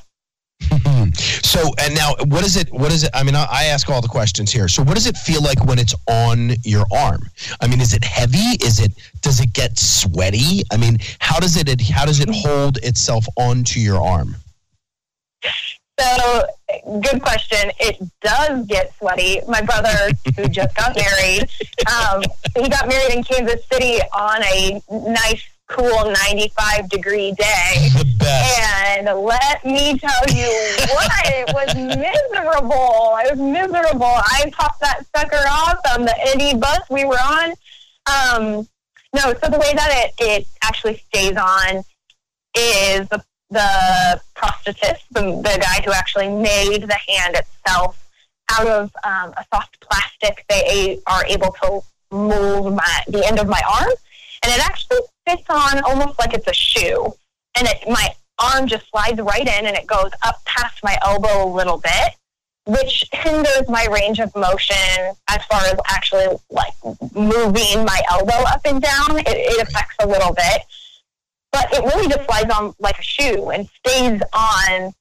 [1.44, 2.72] So and now, what is it?
[2.72, 3.10] What is it?
[3.14, 4.68] I mean, I, I ask all the questions here.
[4.68, 7.22] So, what does it feel like when it's on your arm?
[7.60, 8.56] I mean, is it heavy?
[8.64, 8.94] Is it?
[9.22, 10.64] Does it get sweaty?
[10.72, 11.82] I mean, how does it?
[11.82, 14.36] How does it hold itself onto your arm?
[16.00, 16.46] So,
[17.02, 17.72] good question.
[17.80, 19.42] It does get sweaty.
[19.48, 21.50] My brother, who just got married,
[21.92, 22.24] um,
[22.56, 27.90] he got married in Kansas City on a nice, cool 95 degree day.
[27.98, 28.60] The best.
[28.60, 33.14] And let me tell you what, it was miserable.
[33.16, 34.06] I was miserable.
[34.06, 37.52] I popped that sucker off on the Eddie bus we were on.
[38.06, 38.68] Um,
[39.14, 41.84] no, so the way that it, it actually stays on
[42.56, 47.98] is the, the prosthetist, the, the guy who actually made the hand itself
[48.52, 50.46] out of um, a soft plastic.
[50.50, 53.92] They are able to move my, the end of my arm,
[54.44, 57.14] and it actually fits on almost like it's a shoe.
[57.58, 61.46] And it, my arm just slides right in, and it goes up past my elbow
[61.46, 62.14] a little bit,
[62.66, 64.76] which hinders my range of motion
[65.30, 66.74] as far as actually like
[67.14, 69.20] moving my elbow up and down.
[69.20, 70.62] It, it affects a little bit,
[71.52, 74.94] but it really just slides on like a shoe and stays on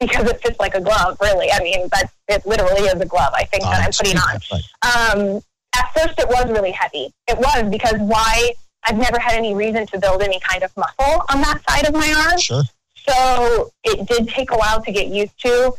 [0.00, 1.16] because it fits like a glove.
[1.20, 3.32] Really, I mean that it literally is a glove.
[3.34, 5.36] I think that I'm putting on.
[5.36, 5.42] Um,
[5.74, 7.12] at first, it was really heavy.
[7.28, 8.52] It was because why?
[8.84, 11.94] I've never had any reason to build any kind of muscle on that side of
[11.94, 12.38] my arm.
[12.38, 12.62] Sure.
[13.08, 15.72] So it did take a while to get used to.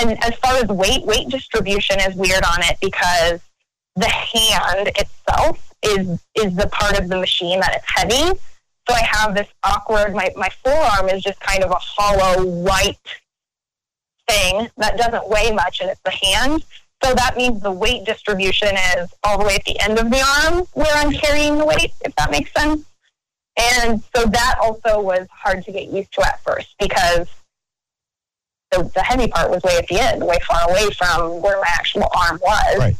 [0.00, 3.40] And as far as weight, weight distribution is weird on it because
[3.96, 8.38] the hand itself is is the part of the machine that it's heavy.
[8.88, 12.98] So I have this awkward my, my forearm is just kind of a hollow white
[14.28, 16.64] thing that doesn't weigh much and it's the hand.
[17.04, 20.24] So that means the weight distribution is all the way at the end of the
[20.42, 22.86] arm where I'm carrying the weight, if that makes sense.
[23.58, 27.28] And so that also was hard to get used to at first because
[28.70, 31.68] the, the heavy part was way at the end, way far away from where my
[31.68, 32.78] actual arm was.
[32.78, 32.96] Right.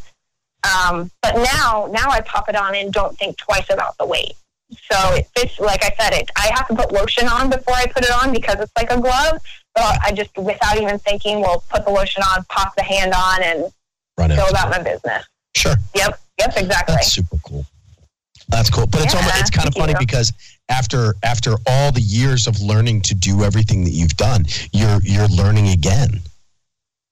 [0.65, 4.35] Um, but now, now I pop it on and don't think twice about the weight.
[4.71, 6.31] So it fits, like I said, it.
[6.37, 9.01] I have to put lotion on before I put it on because it's like a
[9.01, 9.39] glove.
[9.79, 13.43] So I just, without even thinking, will put the lotion on, pop the hand on,
[13.43, 13.73] and
[14.19, 14.51] Run go out.
[14.51, 15.27] about my business.
[15.57, 15.75] Sure.
[15.95, 16.95] Yep, yep, exactly.
[16.95, 17.65] That's super cool.
[18.49, 18.87] That's cool.
[18.87, 19.99] But it's almost, it's kind of funny you.
[19.99, 20.33] because
[20.69, 25.29] after after all the years of learning to do everything that you've done, you're you're
[25.29, 26.21] learning again.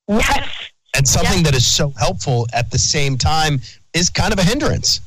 [0.08, 0.48] Yes,
[0.96, 3.60] And something that is so helpful at the same time
[3.94, 5.00] is kind of a hindrance.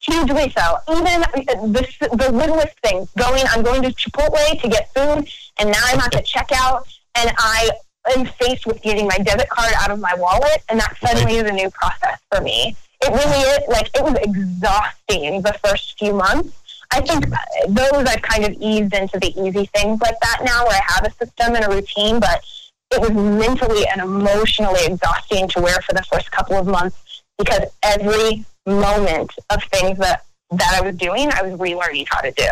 [0.00, 0.76] hugely so.
[0.90, 3.08] Even the, the littlest things.
[3.16, 6.84] Going, I'm going to Chipotle to get food, and now I'm at the checkout,
[7.16, 7.70] and I
[8.10, 11.48] am faced with getting my debit card out of my wallet, and that suddenly is
[11.48, 12.76] a new process for me.
[13.02, 16.56] It really is like it was exhausting the first few months.
[16.92, 17.26] I think
[17.68, 21.06] those I've kind of eased into the easy things like that now, where I have
[21.06, 22.44] a system and a routine, but
[22.92, 27.62] it was mentally and emotionally exhausting to wear for the first couple of months because
[27.82, 32.48] every moment of things that that I was doing, I was relearning how to do.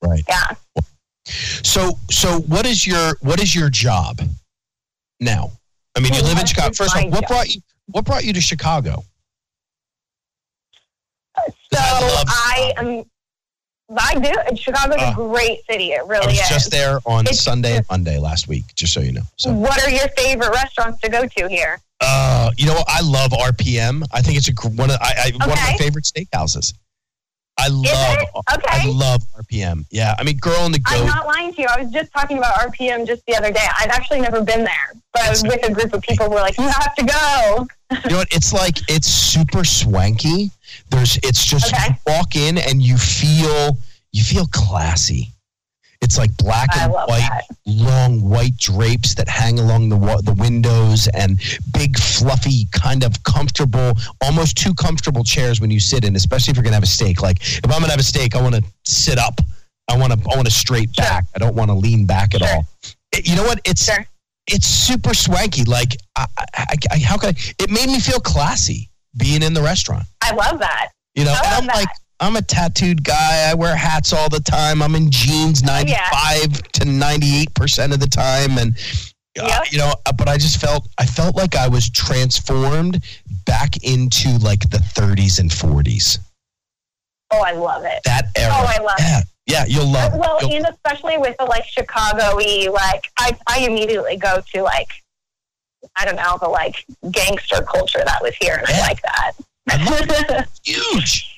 [0.00, 0.24] Right.
[0.26, 0.82] Yeah.
[1.24, 4.20] So so what is your what is your job
[5.22, 5.50] now?
[5.96, 6.72] I mean, you live in Chicago.
[6.74, 9.04] First off, what brought you what brought you to Chicago?
[11.36, 12.24] So I
[12.76, 13.04] I am.
[13.94, 14.56] I do.
[14.56, 15.92] Chicago's Uh, a great city.
[15.92, 16.48] It really I was is.
[16.48, 19.22] just there on It's Sunday and Monday last week, just so you know.
[19.36, 21.78] So What are your favorite restaurants to go to here?
[22.00, 22.86] Uh, you know, what?
[22.88, 24.02] I love RPM.
[24.12, 26.72] I think it's a one of I, I one of my favorite steakhouses.
[27.58, 28.28] I love it?
[28.66, 29.84] I love RPM.
[29.90, 31.68] Yeah, I mean, Girl and the I'm not lying to you.
[31.68, 33.64] I was just talking about RPM just the other day.
[33.78, 36.40] I've actually never been there, but I was with a group of people who were
[36.40, 37.66] like, "You have to go."
[38.04, 38.28] you know what?
[38.32, 40.50] It's like it's super swanky.
[40.90, 41.88] There's it's just Okay.
[41.88, 43.76] you walk in and you feel
[44.12, 45.30] you feel classy.
[46.02, 47.44] It's like black and white, that.
[47.64, 51.40] long white drapes that hang along the the windows, and
[51.72, 56.16] big fluffy, kind of comfortable, almost too comfortable chairs when you sit in.
[56.16, 57.22] Especially if you're gonna have a steak.
[57.22, 59.40] Like if I'm gonna have a steak, I want to sit up.
[59.88, 61.24] I want to I want to straight back.
[61.34, 62.48] I don't want to lean back at Sure.
[62.56, 62.66] all.
[63.24, 63.60] You know what?
[63.64, 64.04] It's Sure.
[64.48, 65.64] it's super swanky.
[65.64, 66.26] Like, I,
[66.56, 67.40] I, I, how could I?
[67.58, 70.04] It made me feel classy being in the restaurant.
[70.22, 70.90] I love that.
[71.14, 71.76] You know, I and I'm that.
[71.76, 71.88] like,
[72.22, 73.50] I'm a tattooed guy.
[73.50, 74.80] I wear hats all the time.
[74.82, 78.76] I'm in jeans 95 to 98 percent of the time, and
[79.40, 79.72] uh, Yep.
[79.72, 83.02] you know, uh, but I just felt I felt like I was transformed
[83.46, 86.18] back into like the 30s and 40s.
[87.32, 88.00] Oh, I love it.
[88.04, 88.52] That era.
[88.54, 90.14] Oh, I love yeah, yeah, you'll love.
[90.14, 90.18] it.
[90.20, 94.88] Well, You'll- and especially with the like Chicago-y, like I, I immediately go to like,
[95.96, 98.56] I don't know, the like gangster culture that was here.
[98.56, 100.48] and I like that.
[100.64, 101.31] huge.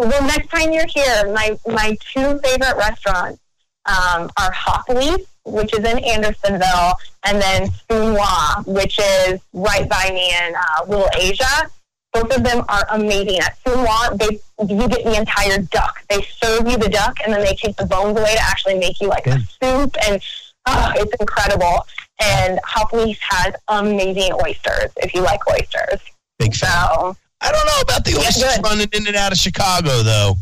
[0.00, 3.38] The next time you're here, my my two favorite restaurants
[3.84, 6.94] um, are Hop Leaf, which is in Andersonville,
[7.26, 11.70] and then Sun Wah, which is right by me in uh, Little Asia.
[12.14, 13.40] Both of them are amazing.
[13.40, 16.02] At Sun Wah, they you get the entire duck.
[16.08, 19.02] They serve you the duck, and then they take the bones away to actually make
[19.02, 20.22] you like a soup, and
[20.64, 21.86] oh, it's incredible.
[22.22, 26.00] And Hop Leaf has amazing oysters if you like oysters.
[26.38, 26.70] Big fan.
[26.70, 30.34] So I don't know about the oysters running in and out of Chicago though.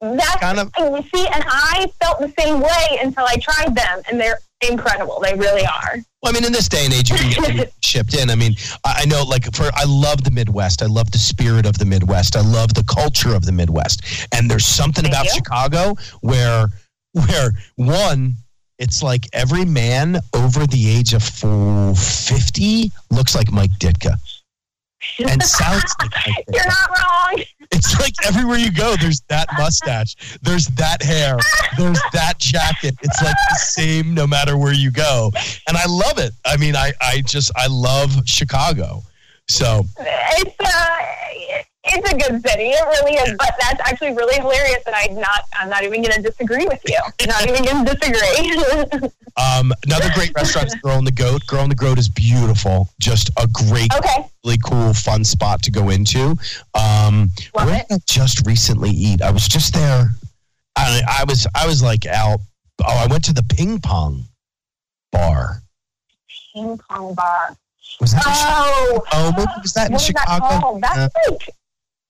[0.00, 4.02] That's Kind of- you see, and I felt the same way until I tried them,
[4.10, 4.38] and they're
[4.68, 5.18] incredible.
[5.20, 5.96] They really are.
[6.22, 8.28] Well, I mean, in this day and age, you can get them shipped in.
[8.28, 10.82] I mean, I know, like, for I love the Midwest.
[10.82, 12.36] I love the spirit of the Midwest.
[12.36, 14.02] I love the culture of the Midwest.
[14.32, 15.32] And there's something Thank about you.
[15.32, 16.66] Chicago where,
[17.12, 18.34] where one,
[18.78, 24.16] it's like every man over the age of four- 50 looks like Mike Ditka.
[25.18, 27.42] And sounds like Mike You're not wrong.
[27.72, 31.36] It's like everywhere you go, there's that mustache, there's that hair,
[31.76, 32.94] there's that jacket.
[33.02, 35.32] It's like the same no matter where you go.
[35.68, 36.32] And I love it.
[36.44, 39.02] I mean, I, I just, I love Chicago.
[39.48, 42.70] So, It's uh, it's a good city.
[42.70, 43.36] It really is.
[43.36, 45.44] But that's actually really hilarious, and I'm not.
[45.54, 46.98] I'm not even going to disagree with you.
[47.26, 49.08] Not even going to disagree.
[49.36, 51.46] um, another great restaurant is Girl and the Goat.
[51.46, 52.88] Girl and the Goat is beautiful.
[53.00, 54.26] Just a great, okay.
[54.44, 56.36] really cool, fun spot to go into.
[56.74, 57.88] Um, Love where it.
[57.88, 59.20] did I just recently eat?
[59.20, 60.08] I was just there.
[60.76, 62.40] I, I was, I was like out.
[62.82, 64.24] Oh, I went to the ping pong
[65.12, 65.62] bar.
[66.54, 67.56] Ping pong bar.
[68.00, 68.26] Was that?
[68.26, 69.04] in Oh.
[69.12, 69.32] Oh,
[69.62, 70.60] was that in that Chicago?
[70.60, 70.82] called?
[70.82, 71.54] That's like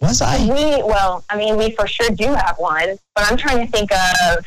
[0.04, 0.38] was I?
[0.44, 0.82] we.
[0.82, 4.44] Well, I mean, we for sure do have one, but I'm trying to think of.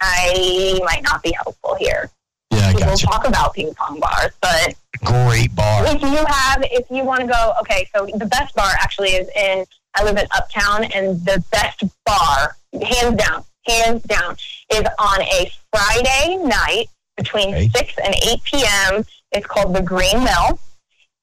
[0.00, 2.10] I might not be helpful here.
[2.50, 2.96] Yeah, I We'll you.
[2.96, 4.74] talk about ping pong bars, but
[5.04, 5.86] Great bar.
[5.86, 9.28] if you have, if you want to go, okay, so the best bar actually is
[9.34, 9.64] in,
[9.94, 14.36] I live in Uptown, and the best bar, hands down, hands down,
[14.72, 17.68] is on a Friday night between Okay.
[17.74, 19.04] 6 and 8 p.m.
[19.32, 20.58] It's called the Green Mill,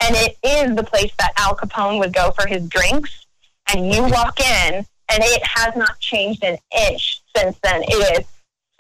[0.03, 3.25] and it is the place that Al Capone would go for his drinks.
[3.73, 6.57] And you walk in, and it has not changed an
[6.89, 7.83] inch since then.
[7.83, 8.25] It is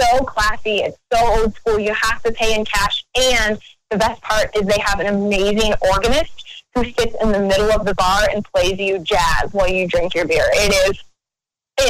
[0.01, 0.77] so classy.
[0.79, 1.79] It's so old school.
[1.79, 3.03] You have to pay in cash.
[3.15, 3.57] And
[3.89, 7.85] the best part is they have an amazing organist who sits in the middle of
[7.85, 10.47] the bar and plays you jazz while you drink your beer.
[10.51, 11.03] It is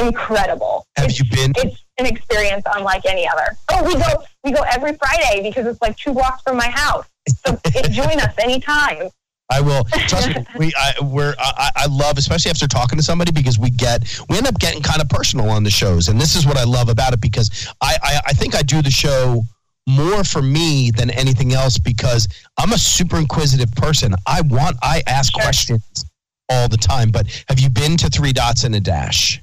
[0.00, 0.86] incredible.
[0.96, 1.52] Have it's, you been?
[1.56, 3.56] it's an experience unlike any other.
[3.70, 7.06] Oh, we go we go every Friday because it's like two blocks from my house.
[7.28, 9.10] So it, eh, join us anytime.
[9.54, 9.84] I will.
[10.08, 10.46] Trust me.
[10.58, 11.34] We, I, we're.
[11.38, 14.82] I, I love, especially after talking to somebody, because we get, we end up getting
[14.82, 17.20] kind of personal on the shows, and this is what I love about it.
[17.20, 19.42] Because I, I, I think I do the show
[19.86, 22.26] more for me than anything else because
[22.58, 24.14] I'm a super inquisitive person.
[24.26, 25.42] I want, I ask Sure.
[25.42, 26.04] questions
[26.48, 27.10] all the time.
[27.10, 29.40] But have you been to Three Dots and a Dash?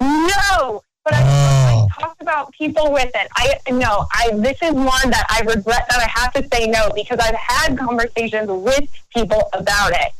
[0.00, 1.88] No, but I, Oh.
[1.96, 3.28] I talked about people with it.
[3.36, 6.90] I no, I this is one that I regret that I have to say no
[6.94, 10.12] because I've had conversations with people about it.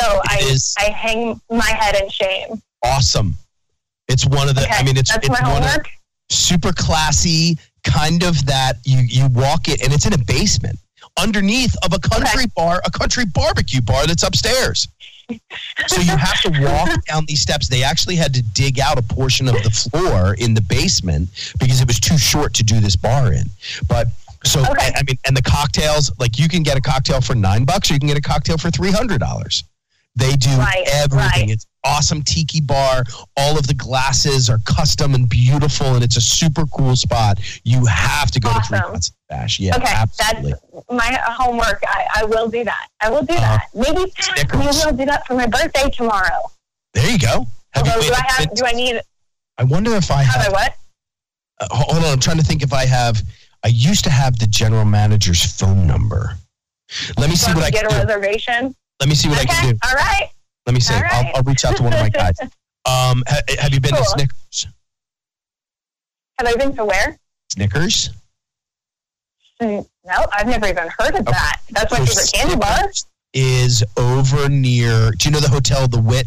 [0.00, 2.62] So It I is- I hang my head in shame.
[2.82, 3.36] Awesome.
[4.08, 4.62] It's one of the.
[4.62, 5.80] Okay, I mean, it's it's my one of
[6.30, 10.78] super classy, kind of that you you walk it, and it's in a basement
[11.18, 12.52] underneath of a country Okay.
[12.56, 14.88] bar, a country barbecue bar that's upstairs.
[15.86, 17.68] So you have to walk down these steps.
[17.68, 21.28] They actually had to dig out a portion of the floor in the basement
[21.58, 23.44] because it was too short to do this bar in.
[23.88, 24.08] But
[24.44, 24.90] so Okay.
[24.94, 27.90] I I mean, and the cocktails, like you can get a cocktail for nine bucks,
[27.90, 29.64] or you can get a cocktail for three hundred dollars.
[30.14, 31.18] They do Right, everything.
[31.18, 31.50] right.
[31.50, 33.04] It's awesome tiki bar.
[33.36, 37.38] All of the glasses are custom and beautiful, and it's a super cool spot.
[37.64, 38.92] You have to go to Three Awesome.
[38.92, 39.58] Dots Dash.
[39.58, 40.52] Yeah, Okay, absolutely.
[40.52, 41.82] that's my homework.
[41.88, 42.88] I, I will do that.
[43.00, 43.66] I will do Uh, that.
[43.74, 44.58] Maybe Snickers.
[44.58, 46.50] maybe I'll do that for my birthday tomorrow.
[46.92, 47.46] There you go.
[47.72, 48.54] Have you do I have?
[48.54, 49.00] Do I need?
[49.56, 50.74] I wonder if I Have I what?
[51.60, 53.22] uh, hold on, I'm trying to think if I have.
[53.64, 56.36] I used to have the general manager's phone number.
[57.16, 58.08] Let me see what I get can a do.
[58.08, 58.74] reservation?
[59.02, 59.78] Let me see what I can do.
[59.84, 60.28] All right.
[60.64, 60.94] Let me see.
[60.94, 61.32] All I'll.
[61.34, 62.34] I'll reach out to one of my guys.
[62.84, 64.66] Um, ha, have you been to Snickers?
[66.38, 67.16] Have I been to where?
[67.52, 68.10] Snickers?
[69.60, 69.84] No,
[70.32, 71.60] I've never even heard of that.
[71.70, 72.90] That's my So favorite candy bar.
[73.34, 75.12] Is over near.
[75.12, 76.26] Do you know the hotel, the Wit?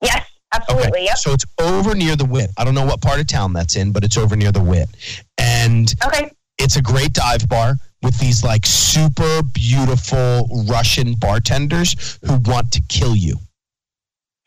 [0.00, 1.04] Yes, absolutely.
[1.04, 1.16] Yep.
[1.18, 2.50] So it's over near the Wit.
[2.56, 4.88] I don't know what part of town that's in, but it's over near the Wit,
[5.36, 6.30] and Okay.
[6.56, 12.82] it's a great dive bar with these like super beautiful Russian bartenders who want to
[12.88, 13.36] kill you.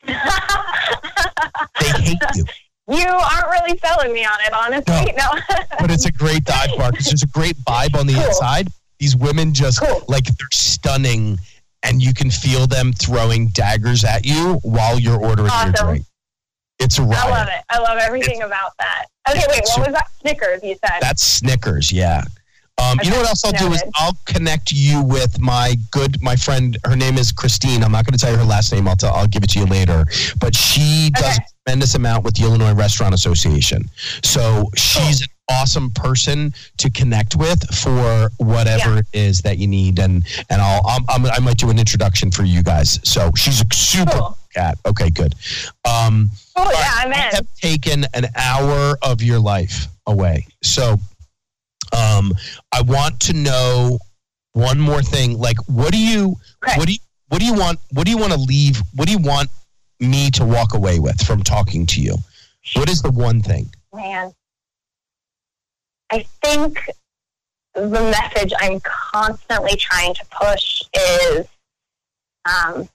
[0.06, 2.44] They hate you.
[2.88, 5.12] you aren't really selling me on it, honestly.
[5.16, 5.30] No.
[5.80, 8.24] but it's a great dive bar because there's a great vibe on the Cool.
[8.24, 8.68] inside.
[8.98, 10.02] These women just Cool.
[10.08, 11.38] like they're stunning,
[11.82, 16.06] and you can feel them throwing daggers at you while you're ordering your drink.
[16.78, 17.30] It's a I riot.
[17.30, 17.64] love it.
[17.70, 19.06] I love everything about that.
[19.28, 20.06] Okay, wait, what was that?
[20.20, 20.98] Snickers, you said.
[21.00, 22.22] That's Snickers, yeah.
[22.82, 23.82] Um, you know what else I'll do is.
[23.94, 26.76] I'll connect you with my good my friend.
[26.84, 27.82] Her name is Christine.
[27.82, 28.86] I'm not going to tell you her last name.
[28.86, 30.04] I'll tell, I'll give it to you later.
[30.38, 31.44] But she does Okay.
[31.44, 33.88] a tremendous amount with the Illinois Restaurant Association.
[34.22, 38.98] So she's an awesome person to connect with for whatever Yeah.
[38.98, 39.98] it is that you need.
[39.98, 43.00] And and I'll, I'm, I'm, I might do an introduction for you guys.
[43.04, 44.38] So she's a super Cool.
[44.54, 44.76] cat.
[44.84, 45.34] Okay, good.
[45.88, 47.14] Um, oh, yeah, I'm in.
[47.14, 50.46] I have taken an hour of your life away.
[50.62, 51.00] So
[51.92, 52.32] um
[52.72, 53.98] I want to know
[54.52, 55.38] one more thing.
[55.38, 56.78] Like what do you Okay.
[56.78, 59.12] what do you what do you want what do you want to leave what do
[59.12, 59.50] you want
[60.00, 62.16] me to walk away with from talking to you?
[62.74, 63.70] What is the one thing?
[63.94, 64.32] Man.
[66.10, 66.78] I think
[67.74, 71.46] the message I'm constantly trying to push is
[72.44, 72.88] um,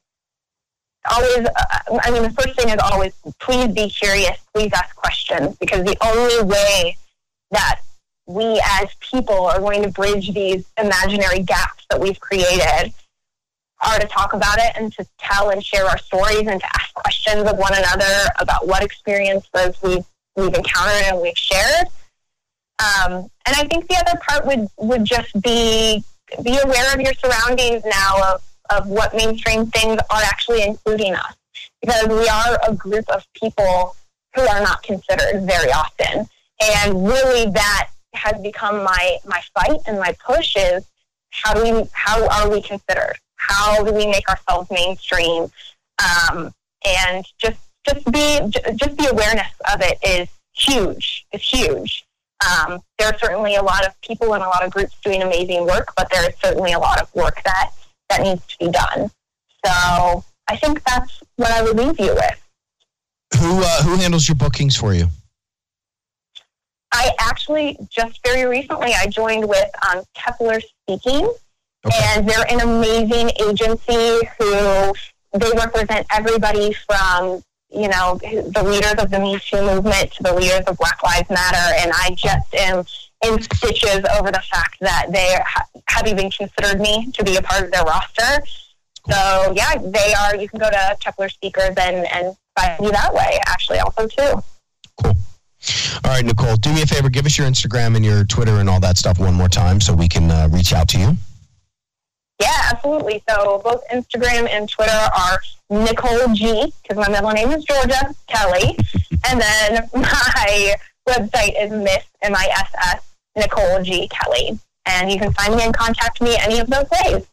[1.09, 5.57] always, uh, I mean, the first thing is always please be curious, please ask questions,
[5.57, 6.95] because the only way
[7.51, 7.81] that
[8.32, 12.93] we as people are going to bridge these imaginary gaps that we've created
[13.84, 16.93] are to talk about it and to tell and share our stories and to ask
[16.93, 20.05] questions of one another about what experiences we've,
[20.36, 21.88] we've encountered and we've shared.
[22.79, 26.03] Um, and I think the other part would, would just be
[26.43, 31.36] be aware of your surroundings now of, of what mainstream things are actually including us.
[31.82, 33.95] Because we are a group of people
[34.36, 36.27] who are not considered very often.
[36.61, 40.86] And really that has become my, my fight and my push is
[41.32, 43.16] how do we how are we considered?
[43.36, 45.47] How do we make ourselves mainstream?
[45.99, 46.53] Um,
[46.86, 51.26] and just just be just the awareness of it is huge.
[51.32, 52.05] It's huge.
[52.45, 55.66] Um, there are certainly a lot of people and a lot of groups doing amazing
[55.66, 57.72] work, but there is certainly a lot of work that
[58.09, 59.09] that needs to be done.
[59.66, 62.47] So I think that's what I would leave you with.
[63.39, 65.07] Who uh, who handles your bookings for you?
[66.91, 71.31] I actually just very recently I joined with um, Keppler Speaking,
[72.03, 74.93] and they're an amazing agency who
[75.33, 80.33] they represent everybody from you know the leaders of the Me Too movement to the
[80.33, 82.83] leaders of Black Lives Matter, and I just am
[83.23, 87.41] in stitches over the fact that they ha- have even considered me to be a
[87.41, 88.43] part of their roster.
[89.09, 90.35] So yeah, they are.
[90.35, 93.39] You can go to Keppler Speakers and and find me that way.
[93.47, 94.43] Actually, also too.
[96.03, 97.09] All right, Nicole, do me a favor.
[97.09, 99.93] Give us your Instagram and your Twitter and all that stuff one more time so
[99.93, 101.18] we can uh, reach out to you.
[102.41, 103.22] Yeah, absolutely.
[103.30, 105.39] So both Instagram and Twitter are
[105.70, 108.76] Nicole G, because my middle name is Georgia Kelly.
[109.30, 110.76] and then my
[111.07, 114.59] website is Miss M I S S Nicole G Kelly.
[114.88, 117.28] And you can find me and contact me any of those ways.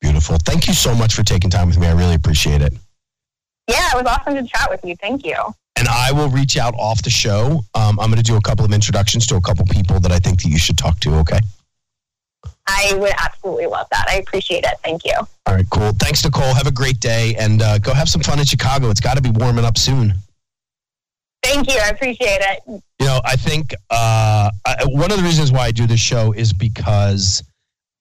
[0.00, 0.36] Beautiful.
[0.44, 1.88] Thank you so much for taking time with me.
[1.88, 2.72] I really appreciate it.
[3.68, 4.94] Yeah, it was awesome to chat with you.
[4.94, 5.34] Thank you.
[5.78, 7.64] And I will reach out off the show.
[7.74, 10.18] Um, I'm going to do a couple of introductions to a couple people that I
[10.18, 11.16] think that you should talk to.
[11.16, 11.40] Okay.
[12.68, 14.06] I would absolutely love that.
[14.08, 14.74] I appreciate it.
[14.82, 15.12] Thank you.
[15.14, 15.66] All right.
[15.70, 15.92] Cool.
[16.00, 16.54] Thanks, Nicole.
[16.54, 18.90] Have a great day and uh, go have some fun in Chicago.
[18.90, 20.14] It's got to be warming up soon.
[21.42, 21.78] Thank you.
[21.78, 22.60] I appreciate it.
[22.66, 26.32] You know, I think uh, I, one of the reasons why I do this show
[26.32, 27.44] is because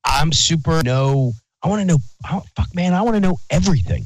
[0.04, 1.34] I'm super no.
[1.62, 1.98] I want to know.
[2.24, 4.06] I, fuck, man, I want to know everything,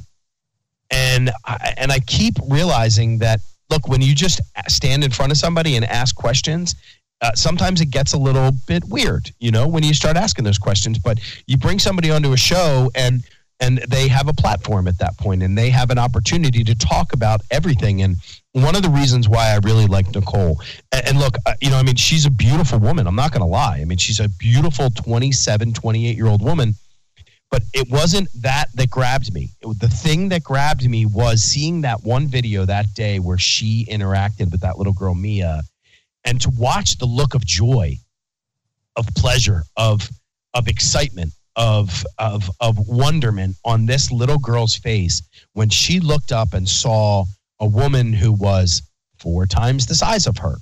[0.91, 3.39] and I, and I keep realizing that.
[3.69, 6.75] Look, when you just stand in front of somebody and ask questions,
[7.21, 9.31] uh, sometimes it gets a little bit weird.
[9.39, 12.91] You know, when you start asking those questions, but you bring somebody onto a show
[12.95, 13.23] and
[13.61, 17.11] and they have a platform at that point and they have an opportunity to talk
[17.11, 18.15] about everything and
[18.53, 20.59] one of the reasons why I really like Nicole,
[20.91, 23.05] and, and look, uh, you know, I mean, she's a beautiful woman.
[23.05, 23.79] I'm not going to lie.
[23.79, 26.75] I mean, she's a beautiful 27, 28 year old woman.
[27.51, 29.49] But it wasn't that that grabbed me.
[29.61, 33.85] It, the thing that grabbed me was seeing that one video that day where she
[33.89, 35.61] interacted with that little girl, Mia,
[36.26, 37.95] and to watch the look of joy,
[38.95, 40.07] of pleasure, of
[40.53, 45.21] of excitement, of of of wonderment on this little girl's face
[45.53, 47.26] when she looked up and saw
[47.59, 48.84] a woman who was
[49.17, 50.55] four times the size of her,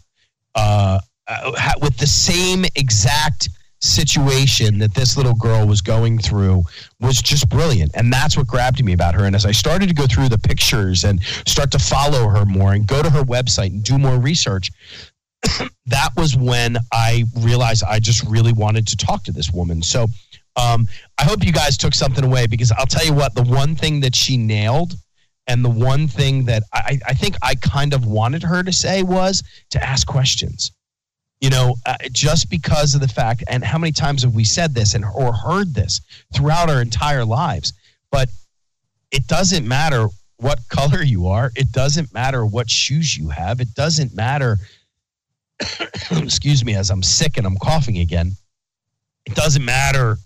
[0.56, 3.50] uh, uh, with the same exact
[3.80, 6.64] situation that this little girl was going through
[7.00, 7.92] was just brilliant.
[7.94, 9.26] And that's what grabbed me about her.
[9.26, 12.74] And as I started to go through the pictures and start to follow her more
[12.74, 14.72] and go to her website and do more research,
[15.86, 19.82] that was when I realized I just really wanted to talk to this woman.
[19.82, 20.08] So
[20.56, 20.88] um,
[21.20, 24.00] I hope you guys took something away because I'll tell you what, the one thing
[24.02, 24.96] that she nailed
[25.46, 29.04] and the one thing that I, I think I kind of wanted her to say
[29.04, 30.72] was to ask questions.
[31.40, 34.74] You know, uh, just because of the fact, and how many times have we said
[34.74, 36.02] this and or heard this
[36.34, 37.74] throughout our entire lives?
[38.12, 38.30] But
[39.12, 40.08] it doesn't matter
[40.38, 41.52] what color you are.
[41.56, 43.60] It doesn't matter what shoes you have.
[43.60, 44.58] It doesn't matter.
[46.12, 48.32] excuse me, as I'm sick and I'm coughing again.
[49.26, 50.18] It doesn't matter.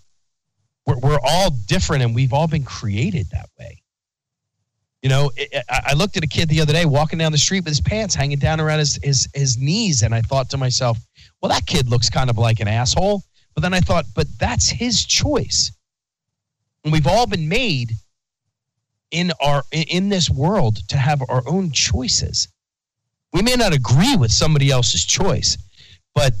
[0.86, 3.81] We're, we're all different and we've all been created that way.
[5.02, 7.64] You know, it, I looked at a kid the other day walking down the street
[7.64, 10.98] with his pants hanging down around his, his, his knees, and I thought to myself,
[11.40, 13.22] well, that kid looks kind of like an asshole.
[13.54, 15.72] But then I thought, but that's his choice.
[16.84, 17.92] And we've all been made
[19.10, 22.48] in our in this world to have our own choices.
[23.32, 25.58] We may not agree with somebody else's choice,
[26.14, 26.32] but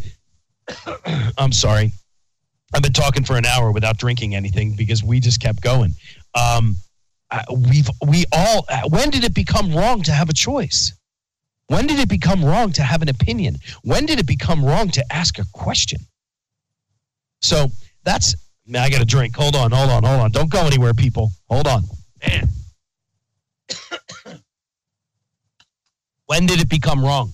[1.38, 1.92] I'm sorry.
[2.74, 5.92] I've been talking for an hour without drinking anything because we just kept going.
[6.34, 6.76] Um,
[7.32, 10.92] uh, we've we all uh, when did it become wrong to have a choice?
[11.68, 13.56] When did it become wrong to have an opinion?
[13.82, 16.00] When did it become wrong to ask a question?
[17.40, 17.68] So
[18.04, 18.36] that's
[18.74, 19.34] i got a drink.
[19.36, 20.30] Hold on hold on hold on.
[20.30, 21.30] Don't go anywhere people.
[21.48, 21.84] Hold on.
[22.22, 22.48] Man.
[26.26, 27.32] when did it become wrong?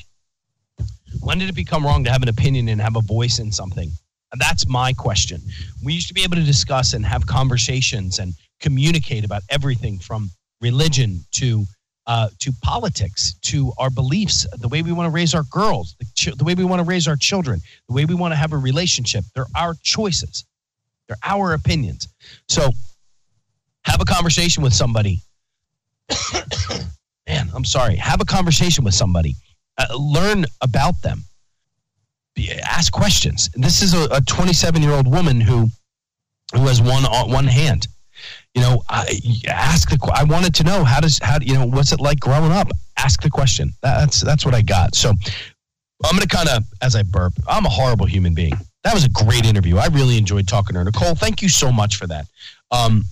[1.20, 3.90] When did it become wrong to have an opinion and have a voice in something?
[4.38, 5.40] That's my question.
[5.82, 10.30] We used to be able to discuss and have conversations and communicate about everything from
[10.60, 11.64] religion to
[12.06, 16.06] uh, to politics, to our beliefs, the way we want to raise our girls, the,
[16.14, 18.54] ch- the way we want to raise our children, the way we want to have
[18.54, 19.24] a relationship.
[19.34, 20.46] They're our choices.
[21.06, 22.08] They're our opinions.
[22.48, 22.70] So
[23.84, 25.20] have a conversation with somebody.
[27.28, 27.96] Man, I'm sorry.
[27.96, 29.34] Have a conversation with somebody.
[29.76, 31.24] Uh, learn about them.
[32.34, 33.50] Be, ask questions.
[33.54, 35.68] This is a 27 year old woman who
[36.54, 37.86] who has one one hand
[38.54, 39.98] you know, I ask the.
[40.12, 42.68] I wanted to know how does how you know what's it like growing up.
[42.96, 43.72] Ask the question.
[43.82, 44.94] That's that's what I got.
[44.94, 47.34] So I'm gonna kind of as I burp.
[47.46, 48.54] I'm a horrible human being.
[48.84, 49.76] That was a great interview.
[49.76, 50.84] I really enjoyed talking to her.
[50.84, 52.26] Nicole, thank you so much for that.
[52.70, 53.04] Um,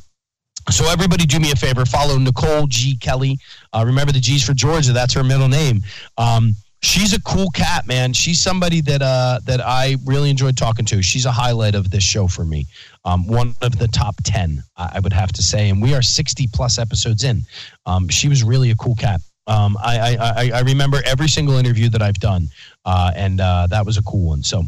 [0.70, 1.84] so everybody, do me a favor.
[1.84, 3.38] Follow Nicole G Kelly.
[3.72, 4.92] Uh, remember the G's for Georgia.
[4.92, 5.82] That's her middle name.
[6.18, 6.54] Um,
[6.86, 8.12] she's a cool cat, man.
[8.12, 11.02] She's somebody that uh, that I really enjoyed talking to.
[11.02, 12.66] She's a highlight of this show for me.
[13.04, 16.46] Um, one of the top ten, I would have to say, and we are sixty
[16.52, 17.42] plus episodes in.
[17.84, 19.20] Um, she was really a cool cat.
[19.48, 22.48] Um, I, I, I remember every single interview that I've done,
[22.84, 24.42] uh, and uh, that was a cool one.
[24.42, 24.64] So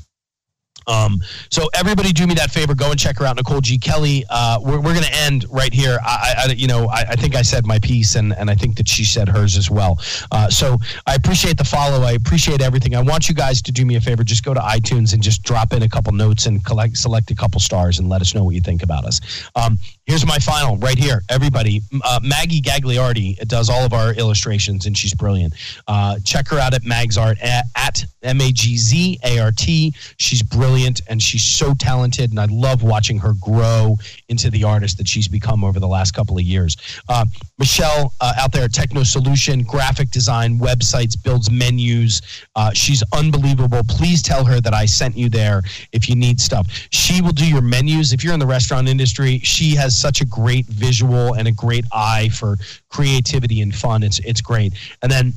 [0.89, 1.21] um,
[1.51, 2.75] so everybody, do me that favor.
[2.75, 3.79] Go and check her out, Nicole G.
[3.79, 4.25] Kelly.
[4.31, 5.99] Uh, we're we're going to end right here.
[6.03, 8.77] I, I you know, I, I, think I said my piece, and and I think
[8.79, 9.99] that she said hers as well.
[10.33, 12.03] Uh, so I appreciate the follow.
[12.03, 12.97] I appreciate everything.
[12.97, 14.25] I want you guys to do me a favor.
[14.25, 17.35] Just go to iTunes and just drop in a couple notes and collect select a
[17.35, 19.21] couple stars and let us know what you think about us.
[19.55, 19.79] Um,
[20.09, 21.23] Here's my final right here.
[21.29, 25.53] Everybody, uh, Maggie Gagliardi does all of our illustrations, and she's brilliant.
[25.87, 29.53] Uh, check her out at Mag's Art at, at M A G Z A R
[29.53, 29.93] T.
[30.17, 33.97] She's brilliant and she's so talented, and I love watching her grow
[34.29, 36.77] into the artist that she's become over the last couple of years.
[37.09, 37.25] Uh,
[37.59, 42.23] Michelle uh, out there, at Techno Solution, graphic design, websites, builds menus.
[42.55, 43.83] Uh, she's unbelievable.
[43.89, 46.67] Please tell her that I sent you there if you need stuff.
[46.91, 48.13] She will do your menus.
[48.13, 51.85] If you're in the restaurant industry, she has such a great visual and a great
[51.93, 52.57] eye for
[52.89, 54.03] creativity and fun.
[54.03, 54.75] It's it's great.
[55.03, 55.33] And then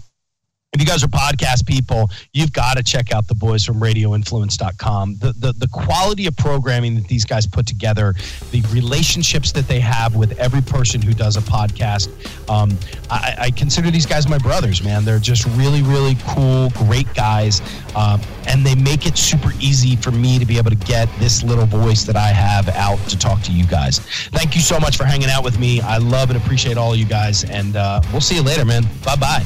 [0.74, 5.18] if you guys are podcast people, you've got to check out the boys from radioinfluence.com.
[5.18, 8.14] The, the, the quality of programming that these guys put together,
[8.52, 12.08] the relationships that they have with every person who does a podcast.
[12.50, 12.78] Um,
[13.10, 15.04] I, I, consider these guys my brothers, man.
[15.04, 17.62] They're just really, really cool, great guys.
[17.94, 21.44] Um, and they make it super easy for me to be able to get this
[21.44, 24.00] little voice that I have out to talk to you guys.
[24.30, 25.82] Thank you so much for hanging out with me.
[25.82, 27.44] I love and appreciate all of you guys.
[27.44, 28.84] And uh, we'll see you later, man.
[29.04, 29.46] Bye bye.